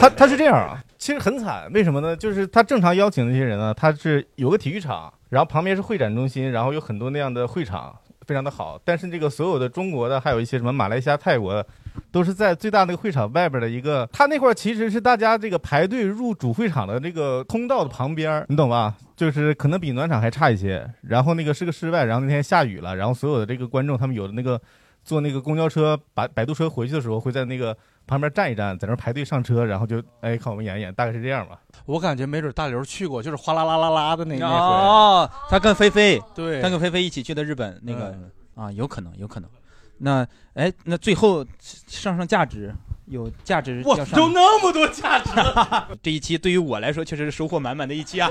[0.00, 2.16] 他他是这样啊，其实很惨，为什么呢？
[2.16, 7.94] 就是他正常邀请那些人呢，他是有个体育场，然后旁边是会展中心，然后有很多那样的会场，
[8.26, 8.80] 非常的好。
[8.84, 11.66] 但是这个所有的中国的，还有一些什么马来西亚、泰国的，
[12.10, 18.94] 都是在最大那个会场外边的一个，他那块其实是大家这个排队入主会场的这个通道的旁边，你懂吧？
[19.16, 20.88] 就是可能比暖场还差一些。
[21.02, 24.60] 然后那个是个室外，然后那天下雨了，然后所有的这个观众他们有的那个
[25.04, 27.76] 坐那个公交车、摆摆渡车回去的时候，会在那个
[28.06, 31.60] 旁边站一站，在那儿排队上车，然后就哎看我们演一演，大概是这样吧。
[31.86, 34.54] 我感觉没准大刘去过，就是哗啦啦啦啦的那那回。
[34.54, 38.16] 哦，他跟菲菲，对他跟菲菲一起去的日本那个
[38.54, 39.50] 啊，有可能，有可能。
[39.98, 42.74] 那哎，那最后上上价值，
[43.12, 45.30] 有价值哇要，上有那么多价值，
[46.02, 48.28] 这一期对于我来说确实是收获满满的一期啊！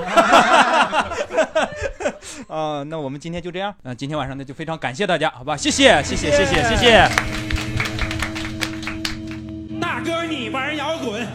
[2.48, 5.56] 啊、 那我们今天就这样，嗯、今天晚上呢就非常感谢大家，好吧？
[5.56, 7.08] 谢谢，谢谢，谢谢，谢谢。
[9.80, 11.26] 大哥，你玩摇滚，